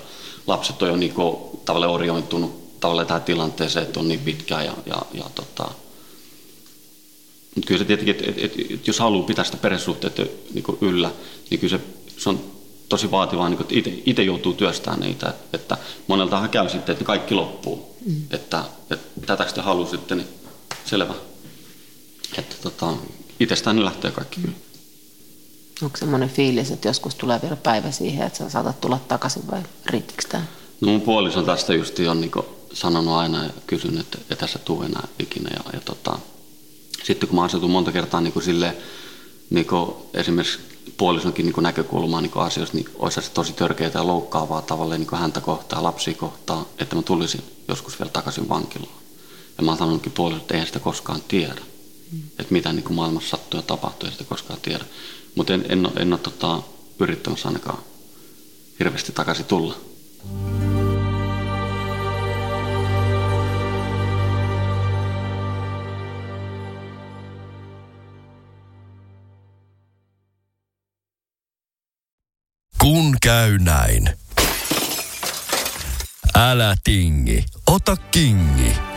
lapset 0.47 0.81
on 0.81 0.89
jo 0.89 0.95
niin 0.95 1.13
kuin, 1.13 1.37
tavallaan 1.65 1.93
oriointunut 1.93 2.79
tavallaan 2.79 3.07
tähän 3.07 3.23
tilanteeseen, 3.23 3.85
että 3.85 3.99
on 3.99 4.07
niin 4.07 4.19
pitkään 4.19 4.65
ja, 4.65 4.73
ja, 4.85 5.01
ja 5.13 5.23
tota, 5.35 5.71
mutta 7.55 7.67
kyllä 7.67 7.79
se 7.79 7.85
tietenkin, 7.85 8.15
että 8.15 8.29
et, 8.29 8.37
et, 8.37 8.71
et, 8.71 8.87
jos 8.87 8.99
haluaa 8.99 9.27
pitää 9.27 9.45
sitä 9.45 9.57
perhesuhteita 9.57 10.21
niin 10.53 10.77
yllä, 10.81 11.11
niin 11.49 11.59
kyllä 11.59 11.77
se, 11.77 11.83
se 12.17 12.29
on 12.29 12.39
tosi 12.89 13.11
vaativaa, 13.11 13.49
niin 13.49 13.61
että 13.61 13.89
itse 14.05 14.23
joutuu 14.23 14.53
työstämään 14.53 14.99
niitä. 14.99 15.33
Että 15.53 15.77
moneltahan 16.07 16.49
käy 16.49 16.69
sitten, 16.69 16.93
että 16.93 17.05
kaikki 17.05 17.33
loppuu. 17.33 17.95
Mm. 18.05 18.21
Että, 18.31 18.63
että 18.89 19.21
tätä 19.25 19.45
sitten 19.45 19.63
haluaa 19.63 19.89
sitten, 19.89 20.17
niin 20.17 20.27
selvä. 20.85 21.13
Että 22.37 22.55
tota, 22.61 22.93
itsestään 23.39 23.75
ne 23.75 23.85
lähtee 23.85 24.11
kaikki 24.11 24.41
kyllä. 24.41 24.55
Onko 25.81 25.97
semmoinen 25.97 26.29
fiilis, 26.29 26.71
että 26.71 26.88
joskus 26.88 27.15
tulee 27.15 27.39
vielä 27.41 27.55
päivä 27.55 27.91
siihen, 27.91 28.27
että 28.27 28.39
sä 28.39 28.49
saatat 28.49 28.81
tulla 28.81 28.99
takaisin 29.07 29.47
vai 29.51 29.63
riittikö 29.85 30.23
tämä? 30.29 30.43
No 30.81 30.88
mun 30.88 31.01
puoliso 31.01 31.43
tästä 31.43 31.73
just 31.73 31.99
on 32.09 32.21
niin 32.21 32.31
sanonut 32.73 33.13
aina 33.13 33.43
ja 33.43 33.49
kysynyt, 33.67 33.99
että 33.99 34.17
ei 34.29 34.38
tässä 34.38 34.59
tule 34.59 34.85
enää 34.85 35.07
ikinä. 35.19 35.49
Ja, 35.53 35.71
ja 35.73 35.79
tota, 35.79 36.19
sitten 37.03 37.29
kun 37.29 37.35
mä 37.35 37.43
asetun 37.43 37.71
monta 37.71 37.91
kertaa 37.91 38.21
niin 38.21 38.33
kuin 38.33 38.43
sille, 38.43 38.77
niin 39.49 39.65
kuin 39.65 39.91
esimerkiksi 40.13 40.59
puolisonkin 40.97 41.45
niin 41.45 41.63
näkökulmaa 41.63 42.21
niin 42.21 42.31
asioista, 42.35 42.77
niin 42.77 42.89
olisi 42.95 43.21
se 43.21 43.31
tosi 43.31 43.53
törkeää 43.53 43.91
ja 43.93 44.07
loukkaavaa 44.07 44.61
tavallaan 44.61 44.99
niin 44.99 45.19
häntä 45.19 45.41
kohtaa, 45.41 45.83
lapsia 45.83 46.13
kohtaa, 46.13 46.65
että 46.79 46.95
mä 46.95 47.01
tulisin 47.01 47.41
joskus 47.67 47.99
vielä 47.99 48.11
takaisin 48.11 48.49
vankilaan. 48.49 48.95
Ja 49.57 49.63
mä 49.63 49.71
oon 49.71 49.77
sanonutkin 49.77 50.11
puolisolle, 50.11 50.41
että 50.41 50.53
eihän 50.53 50.67
sitä 50.67 50.79
koskaan 50.79 51.21
tiedä. 51.27 51.61
Mm. 52.11 52.19
Että 52.39 52.53
mitä 52.53 52.73
niin 52.73 52.83
kuin 52.83 52.95
maailmassa 52.95 53.29
sattuu 53.29 53.59
ja 53.59 53.61
tapahtuu, 53.61 54.07
ei 54.07 54.11
sitä 54.11 54.23
koskaan 54.23 54.59
tiedä. 54.61 54.85
Mutta 55.36 55.54
en, 55.54 55.65
en, 55.69 55.89
en 56.00 56.13
ole 56.13 56.19
tota, 56.19 56.62
yrittämässä 57.00 57.48
ainakaan 57.48 57.80
hirveästi 58.80 59.12
takaisin 59.12 59.45
tulla. 59.45 59.76
Kun 72.82 73.15
käy 73.21 73.58
näin. 73.58 74.10
Älä 76.36 76.76
tingi, 76.84 77.45
ota 77.67 77.95
kingi. 77.95 78.94